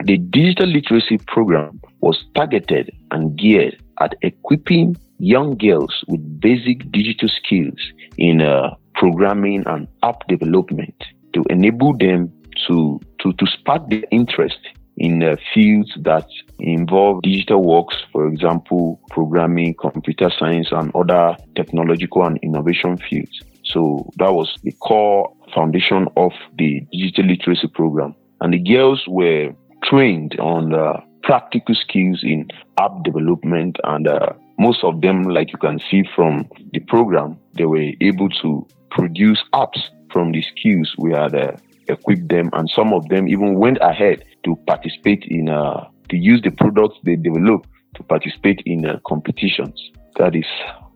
the 0.03 0.17
digital 0.17 0.67
literacy 0.67 1.19
program 1.27 1.79
was 2.01 2.23
targeted 2.35 2.91
and 3.11 3.37
geared 3.37 3.81
at 3.99 4.15
equipping 4.21 4.95
young 5.19 5.55
girls 5.57 6.03
with 6.07 6.39
basic 6.39 6.91
digital 6.91 7.29
skills 7.29 7.79
in 8.17 8.41
uh, 8.41 8.73
programming 8.95 9.63
and 9.67 9.87
app 10.03 10.27
development 10.27 10.95
to 11.33 11.43
enable 11.49 11.95
them 11.97 12.31
to, 12.67 12.99
to, 13.19 13.31
to 13.33 13.45
spark 13.47 13.87
their 13.89 14.03
interest 14.11 14.59
in 14.97 15.23
uh, 15.23 15.35
fields 15.53 15.91
that 16.01 16.27
involve 16.59 17.21
digital 17.23 17.63
works, 17.63 17.95
for 18.11 18.27
example, 18.27 18.99
programming, 19.09 19.73
computer 19.75 20.29
science, 20.37 20.67
and 20.71 20.91
other 20.93 21.35
technological 21.55 22.25
and 22.25 22.37
innovation 22.43 22.97
fields. 22.97 23.39
So 23.63 24.09
that 24.17 24.33
was 24.33 24.53
the 24.63 24.73
core 24.73 25.33
foundation 25.55 26.07
of 26.17 26.31
the 26.57 26.81
digital 26.91 27.25
literacy 27.25 27.67
program. 27.67 28.15
And 28.41 28.53
the 28.53 28.59
girls 28.59 29.03
were 29.07 29.53
trained 29.83 30.39
on 30.39 30.73
uh, 30.73 30.99
practical 31.23 31.75
skills 31.75 32.21
in 32.23 32.47
app 32.79 33.03
development 33.03 33.77
and 33.83 34.07
uh, 34.07 34.33
most 34.59 34.83
of 34.83 35.01
them, 35.01 35.23
like 35.23 35.51
you 35.51 35.57
can 35.57 35.79
see 35.89 36.03
from 36.15 36.47
the 36.73 36.79
program, 36.81 37.37
they 37.53 37.65
were 37.65 37.91
able 37.99 38.29
to 38.41 38.67
produce 38.91 39.43
apps 39.53 39.79
from 40.11 40.31
the 40.31 40.43
skills 40.55 40.93
we 40.99 41.11
had 41.11 41.33
uh, 41.33 41.51
equipped 41.87 42.29
them, 42.29 42.49
and 42.53 42.69
some 42.69 42.93
of 42.93 43.07
them 43.09 43.27
even 43.27 43.55
went 43.55 43.79
ahead 43.81 44.23
to 44.43 44.55
participate 44.67 45.23
in 45.25 45.49
uh, 45.49 45.87
to 46.09 46.17
use 46.17 46.41
the 46.43 46.51
products 46.51 46.97
they 47.03 47.15
developed 47.15 47.67
to 47.95 48.03
participate 48.03 48.61
in 48.65 48.85
uh, 48.85 48.99
competitions. 49.07 49.91
That 50.17 50.35
is 50.35 50.45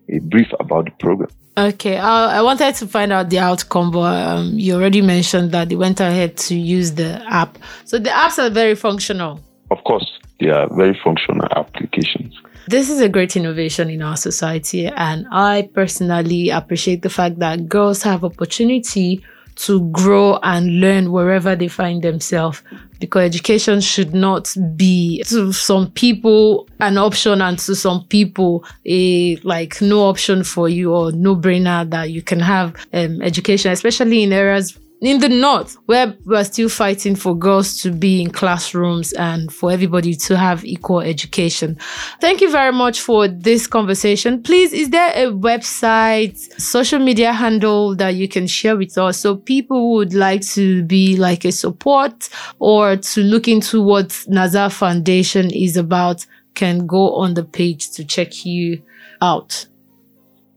a 0.09 0.19
brief 0.19 0.47
about 0.59 0.85
the 0.85 0.91
program. 0.99 1.29
Okay, 1.57 1.97
I, 1.97 2.39
I 2.39 2.41
wanted 2.41 2.75
to 2.75 2.87
find 2.87 3.13
out 3.13 3.29
the 3.29 3.39
outcome, 3.39 3.91
but 3.91 4.27
um, 4.27 4.51
you 4.53 4.75
already 4.75 5.01
mentioned 5.01 5.51
that 5.53 5.69
they 5.69 5.75
went 5.75 5.99
ahead 6.01 6.37
to 6.37 6.55
use 6.55 6.91
the 6.91 7.23
app. 7.27 7.57
So 7.85 7.97
the 7.97 8.09
apps 8.09 8.37
are 8.37 8.49
very 8.49 8.75
functional. 8.75 9.39
Of 9.71 9.83
course, 9.83 10.19
they 10.39 10.49
are 10.49 10.67
very 10.75 10.97
functional 11.03 11.47
applications. 11.55 12.33
This 12.67 12.89
is 12.89 12.99
a 12.99 13.09
great 13.09 13.35
innovation 13.35 13.89
in 13.89 14.01
our 14.01 14.17
society, 14.17 14.87
and 14.87 15.27
I 15.31 15.69
personally 15.73 16.49
appreciate 16.49 17.01
the 17.01 17.09
fact 17.09 17.39
that 17.39 17.69
girls 17.69 18.01
have 18.03 18.23
opportunity 18.23 19.23
to 19.55 19.89
grow 19.91 20.37
and 20.43 20.81
learn 20.81 21.11
wherever 21.11 21.55
they 21.55 21.67
find 21.67 22.01
themselves 22.03 22.61
because 22.99 23.23
education 23.23 23.81
should 23.81 24.13
not 24.13 24.53
be 24.75 25.23
to 25.23 25.51
some 25.51 25.91
people 25.91 26.67
an 26.79 26.97
option 26.97 27.41
and 27.41 27.57
to 27.59 27.75
some 27.75 28.03
people 28.05 28.65
a 28.85 29.37
like 29.37 29.81
no 29.81 30.01
option 30.01 30.43
for 30.43 30.67
you 30.67 30.93
or 30.93 31.11
no 31.13 31.35
brainer 31.35 31.89
that 31.89 32.11
you 32.11 32.21
can 32.21 32.39
have 32.39 32.75
um, 32.93 33.21
education 33.21 33.71
especially 33.71 34.23
in 34.23 34.33
areas 34.33 34.77
in 35.07 35.19
the 35.19 35.29
north 35.29 35.77
where 35.85 36.15
we're 36.25 36.43
still 36.43 36.69
fighting 36.69 37.15
for 37.15 37.37
girls 37.37 37.81
to 37.81 37.91
be 37.91 38.21
in 38.21 38.29
classrooms 38.29 39.13
and 39.13 39.51
for 39.53 39.71
everybody 39.71 40.15
to 40.15 40.37
have 40.37 40.63
equal 40.65 41.01
education. 41.01 41.77
Thank 42.21 42.41
you 42.41 42.51
very 42.51 42.71
much 42.71 43.01
for 43.01 43.27
this 43.27 43.67
conversation. 43.67 44.41
Please 44.41 44.73
is 44.73 44.89
there 44.89 45.11
a 45.15 45.31
website 45.31 46.37
social 46.59 46.99
media 46.99 47.33
handle 47.33 47.95
that 47.95 48.15
you 48.15 48.27
can 48.27 48.47
share 48.47 48.77
with 48.77 48.97
us 48.97 49.19
so 49.19 49.35
people 49.35 49.93
would 49.93 50.13
like 50.13 50.41
to 50.41 50.83
be 50.83 51.17
like 51.17 51.45
a 51.45 51.51
support 51.51 52.29
or 52.59 52.95
to 52.95 53.21
look 53.21 53.47
into 53.47 53.81
what 53.81 54.09
Naza 54.29 54.71
foundation 54.71 55.51
is 55.51 55.77
about 55.77 56.25
can 56.55 56.87
go 56.87 57.13
on 57.15 57.33
the 57.33 57.43
page 57.43 57.91
to 57.91 58.03
check 58.03 58.45
you 58.45 58.81
out? 59.21 59.67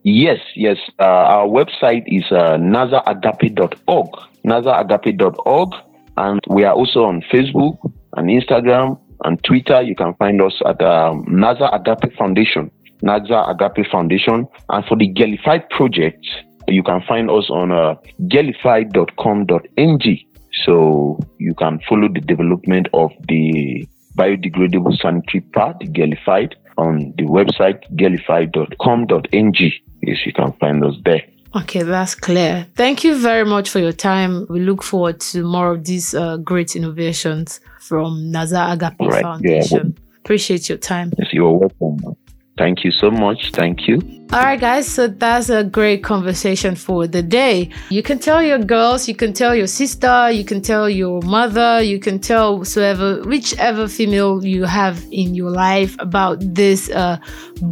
Yes, 0.04 0.38
yes. 0.54 0.78
Uh, 0.98 1.04
our 1.04 1.46
website 1.46 2.04
is 2.06 2.24
uh, 2.30 2.56
nazaragape.org. 4.44 5.72
And 6.16 6.40
we 6.48 6.64
are 6.64 6.74
also 6.74 7.04
on 7.04 7.22
Facebook 7.32 7.78
and 8.16 8.28
Instagram 8.28 8.98
and 9.24 9.42
Twitter. 9.44 9.82
You 9.82 9.94
can 9.94 10.14
find 10.14 10.42
us 10.42 10.60
at 10.66 10.82
um, 10.82 11.24
Naza 11.26 11.72
Agape 11.74 12.12
Foundation, 12.16 12.70
Naza 13.02 13.48
Agape 13.48 13.86
Foundation. 13.90 14.46
And 14.68 14.84
for 14.86 14.96
the 14.96 15.08
Girlified 15.08 15.68
project, 15.70 16.26
you 16.66 16.82
can 16.82 17.02
find 17.06 17.30
us 17.30 17.50
on 17.50 17.72
uh, 17.72 17.94
girlified.com.ng. 18.28 20.24
So 20.64 21.18
you 21.38 21.54
can 21.54 21.78
follow 21.88 22.08
the 22.08 22.20
development 22.20 22.88
of 22.92 23.12
the 23.28 23.86
biodegradable 24.16 25.00
sanitary 25.00 25.42
pad, 25.52 25.76
Girlified, 25.94 26.56
on 26.76 27.14
the 27.16 27.24
website 27.24 27.82
girlified.com.ng. 27.96 29.72
Yes, 30.02 30.26
you 30.26 30.32
can 30.32 30.52
find 30.54 30.84
us 30.84 30.94
there. 31.04 31.22
Okay, 31.56 31.82
that's 31.82 32.14
clear. 32.14 32.66
Thank 32.74 33.04
you 33.04 33.18
very 33.18 33.44
much 33.44 33.70
for 33.70 33.78
your 33.78 33.92
time. 33.92 34.46
We 34.48 34.60
look 34.60 34.82
forward 34.82 35.20
to 35.20 35.42
more 35.42 35.72
of 35.72 35.84
these 35.84 36.14
uh, 36.14 36.36
great 36.38 36.76
innovations 36.76 37.60
from 37.80 38.32
Naza 38.32 38.72
Agape 38.72 39.00
right. 39.00 39.22
Foundation. 39.22 39.94
Yeah, 39.96 40.18
Appreciate 40.18 40.68
your 40.68 40.78
time. 40.78 41.12
Yes, 41.18 41.28
you're 41.32 41.52
welcome. 41.52 42.16
Thank 42.58 42.84
you 42.84 42.90
so 42.90 43.10
much. 43.10 43.50
Thank 43.52 43.88
you. 43.88 44.17
All 44.30 44.40
right, 44.40 44.60
guys. 44.60 44.86
So 44.86 45.08
that's 45.08 45.48
a 45.48 45.64
great 45.64 46.04
conversation 46.04 46.74
for 46.74 47.06
the 47.06 47.22
day. 47.22 47.70
You 47.88 48.02
can 48.02 48.18
tell 48.18 48.42
your 48.42 48.58
girls, 48.58 49.08
you 49.08 49.14
can 49.14 49.32
tell 49.32 49.54
your 49.54 49.66
sister, 49.66 50.30
you 50.30 50.44
can 50.44 50.60
tell 50.60 50.86
your 50.86 51.22
mother, 51.22 51.80
you 51.82 51.98
can 51.98 52.18
tell 52.18 52.62
whoever, 52.62 53.22
whichever 53.22 53.88
female 53.88 54.44
you 54.44 54.64
have 54.64 55.02
in 55.10 55.34
your 55.34 55.48
life 55.48 55.96
about 55.98 56.40
this 56.42 56.90
uh, 56.90 57.16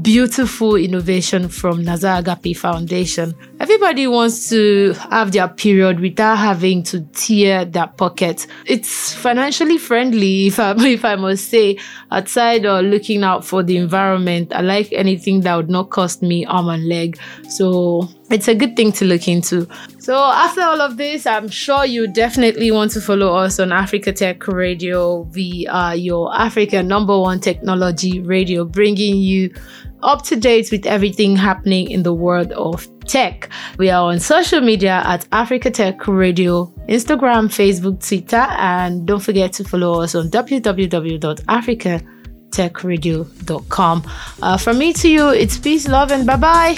beautiful 0.00 0.76
innovation 0.76 1.50
from 1.50 1.84
Naza 1.84 2.20
Agape 2.20 2.56
Foundation. 2.56 3.34
Everybody 3.60 4.06
wants 4.06 4.48
to 4.48 4.94
have 5.10 5.32
their 5.32 5.48
period 5.48 6.00
without 6.00 6.36
having 6.36 6.82
to 6.84 7.02
tear 7.12 7.66
their 7.66 7.88
pocket. 7.88 8.46
It's 8.64 9.12
financially 9.12 9.76
friendly, 9.76 10.46
if 10.46 10.58
I, 10.58 10.74
if 10.86 11.04
I 11.04 11.16
must 11.16 11.50
say, 11.50 11.78
outside 12.10 12.64
or 12.64 12.80
looking 12.80 13.24
out 13.24 13.44
for 13.44 13.62
the 13.62 13.76
environment. 13.76 14.54
I 14.54 14.62
like 14.62 14.90
anything 14.92 15.42
that 15.42 15.54
would 15.54 15.68
not 15.68 15.90
cost 15.90 16.22
me 16.22 16.45
arm 16.46 16.68
and 16.68 16.86
leg. 16.88 17.18
So 17.48 18.08
it's 18.30 18.48
a 18.48 18.54
good 18.54 18.76
thing 18.76 18.92
to 18.92 19.04
look 19.04 19.28
into. 19.28 19.68
So 19.98 20.16
after 20.16 20.62
all 20.62 20.80
of 20.80 20.96
this, 20.96 21.26
I'm 21.26 21.48
sure 21.48 21.84
you 21.84 22.06
definitely 22.12 22.70
want 22.70 22.90
to 22.92 23.00
follow 23.00 23.34
us 23.36 23.58
on 23.60 23.72
Africa 23.72 24.12
Tech 24.12 24.46
Radio. 24.48 25.22
We 25.34 25.66
are 25.70 25.96
your 25.96 26.34
Africa 26.34 26.82
number 26.82 27.18
one 27.18 27.40
technology 27.40 28.20
radio, 28.20 28.64
bringing 28.64 29.16
you 29.16 29.54
up 30.02 30.22
to 30.22 30.36
date 30.36 30.70
with 30.70 30.86
everything 30.86 31.36
happening 31.36 31.90
in 31.90 32.02
the 32.02 32.14
world 32.14 32.52
of 32.52 32.88
tech. 33.06 33.48
We 33.78 33.90
are 33.90 34.04
on 34.04 34.20
social 34.20 34.60
media 34.60 35.02
at 35.04 35.26
Africa 35.32 35.70
Tech 35.70 36.06
Radio, 36.06 36.66
Instagram, 36.88 37.48
Facebook, 37.48 38.06
Twitter, 38.06 38.36
and 38.36 39.06
don't 39.06 39.20
forget 39.20 39.52
to 39.54 39.64
follow 39.64 40.02
us 40.02 40.14
on 40.14 40.30
www.africatechradio.com. 42.50 44.10
Uh, 44.42 44.56
from 44.56 44.78
me 44.78 44.92
to 44.94 45.08
you, 45.08 45.28
it's 45.30 45.58
peace, 45.58 45.88
love, 45.88 46.10
and 46.10 46.26
bye 46.26 46.36
bye. 46.36 46.74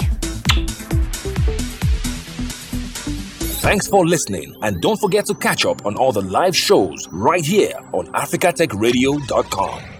Thanks 3.61 3.87
for 3.87 4.07
listening, 4.07 4.55
and 4.61 4.81
don't 4.81 4.99
forget 4.99 5.25
to 5.25 5.35
catch 5.35 5.65
up 5.65 5.85
on 5.85 5.97
all 5.97 6.11
the 6.11 6.21
live 6.21 6.55
shows 6.55 7.07
right 7.11 7.43
here 7.45 7.73
on 7.91 8.07
africatechradio.com. 8.13 9.98